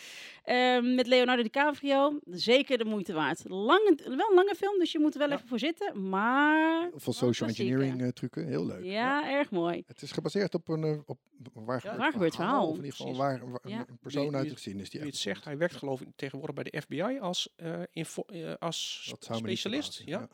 Ehm, 0.48 0.94
met 0.94 1.06
Leonardo 1.06 1.42
DiCaprio. 1.42 2.18
Zeker 2.24 2.78
de 2.78 2.84
moeite 2.84 3.12
waard. 3.12 3.42
Lange, 3.48 3.94
wel 4.04 4.28
een 4.28 4.34
lange 4.34 4.54
film, 4.56 4.78
dus 4.78 4.92
je 4.92 4.98
moet 4.98 5.12
er 5.12 5.18
wel 5.18 5.28
Ja. 5.28 5.34
even 5.34 5.48
voor 5.48 5.58
zitten. 5.58 6.08
Maar... 6.08 6.90
Social 6.96 7.48
engineering 7.48 8.02
eh, 8.02 8.08
trucken, 8.08 8.46
heel 8.46 8.66
leuk. 8.66 8.84
Ja, 8.84 9.30
erg 9.30 9.50
mooi. 9.50 9.82
Het 9.86 10.02
is 10.02 10.12
gebaseerd 10.12 10.54
op 10.54 10.68
een, 10.68 10.84
eh, 10.84 10.98
op 11.06 11.18
waar, 11.52 11.74
Ja, 11.74 11.80
gebeurd 11.80 11.96
waar 11.98 12.12
gebeurd 12.12 12.34
verhaal. 12.34 12.68
Of 12.68 12.76
in 12.76 12.84
ieder 12.84 12.96
geval 12.96 13.16
waar, 13.16 13.50
waar- 13.50 13.60
Ja. 13.68 13.84
een 13.88 13.98
persoon 13.98 14.32
uit 14.32 14.40
wie- 14.40 14.48
de 14.48 14.54
geschiedenis. 14.54 14.90
Die 14.90 15.00
Wie 15.00 15.08
het 15.08 15.18
echt 15.18 15.26
zegt, 15.26 15.44
hij 15.44 15.58
werkt 15.58 15.74
geloof 15.76 16.00
ik 16.00 16.08
tegenwoordig 16.16 16.54
bij 16.54 16.64
de 16.64 16.80
FBI 16.80 17.18
als, 17.20 17.52
eh, 17.56 17.80
info, 17.92 18.22
eh, 18.22 18.54
als 18.58 19.06
Dat 19.10 19.24
zou 19.24 19.42
me 19.42 19.48
niet 19.48 19.58
specialist. 19.58 20.02
Ja. 20.04 20.28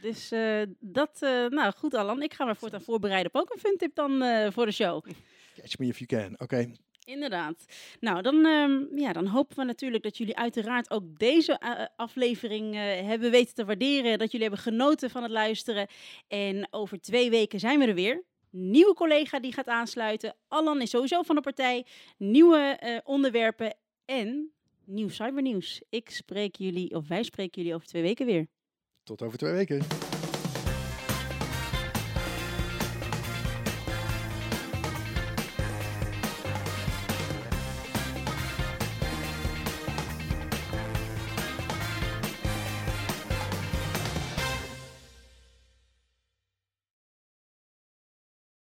Dus 0.00 0.30
eh, 0.30 0.62
dat, 0.80 1.16
eh, 1.20 1.46
nou 1.46 1.72
goed 1.76 1.94
Alan, 1.94 2.22
ik 2.22 2.34
ga 2.34 2.44
me 2.44 2.54
voortaan 2.54 2.80
voorbereiden 2.82 3.34
op 3.34 3.40
ook 3.40 3.52
een 3.52 3.58
funtip 3.60 3.94
dan 3.94 4.22
eh, 4.22 4.50
voor 4.50 4.66
de 4.66 4.72
show. 4.72 5.04
Catch 5.54 5.78
me 5.78 5.86
if 5.86 5.98
you 5.98 6.06
can. 6.22 6.40
Oké, 6.40 6.72
Inderdaad. 7.04 7.64
Nou, 8.00 8.22
dan, 8.22 8.46
ehm, 8.46 9.00
ja, 9.00 9.12
dan 9.12 9.26
hopen 9.26 9.56
we 9.56 9.64
natuurlijk 9.64 10.02
dat 10.02 10.16
jullie 10.16 10.36
uiteraard 10.36 10.90
ook 10.90 11.18
deze 11.18 11.58
eh, 11.58 11.86
aflevering 11.96 12.74
eh, 12.74 12.80
hebben 12.80 13.30
weten 13.30 13.54
te 13.54 13.64
waarderen. 13.64 14.18
Dat 14.18 14.30
jullie 14.30 14.46
hebben 14.48 14.64
genoten 14.64 15.10
van 15.10 15.22
het 15.22 15.32
luisteren. 15.32 15.86
En 16.28 16.66
over 16.70 17.00
twee 17.00 17.30
weken 17.30 17.60
zijn 17.60 17.78
we 17.78 17.86
er 17.86 17.94
weer. 17.94 18.22
Nieuwe 18.50 18.94
collega 18.94 19.40
die 19.40 19.52
gaat 19.52 19.66
aansluiten. 19.66 20.34
Alan 20.48 20.80
is 20.80 20.90
sowieso 20.90 21.22
van 21.22 21.34
de 21.34 21.40
partij. 21.40 21.86
Nieuwe 22.16 22.58
eh, 22.58 22.98
onderwerpen 23.04 23.76
en 24.04 24.52
nieuw 24.84 25.08
cybernieuws. 25.08 25.82
Ik 25.88 26.10
spreek 26.10 26.56
jullie, 26.56 26.94
of 26.94 27.08
wij 27.08 27.22
spreken 27.22 27.62
jullie 27.62 27.74
over 27.76 27.86
twee 27.88 28.02
weken 28.02 28.26
weer. 28.26 28.46
tot 29.02 29.22
over 29.22 29.38
twee 29.38 29.52
weken. 29.52 30.11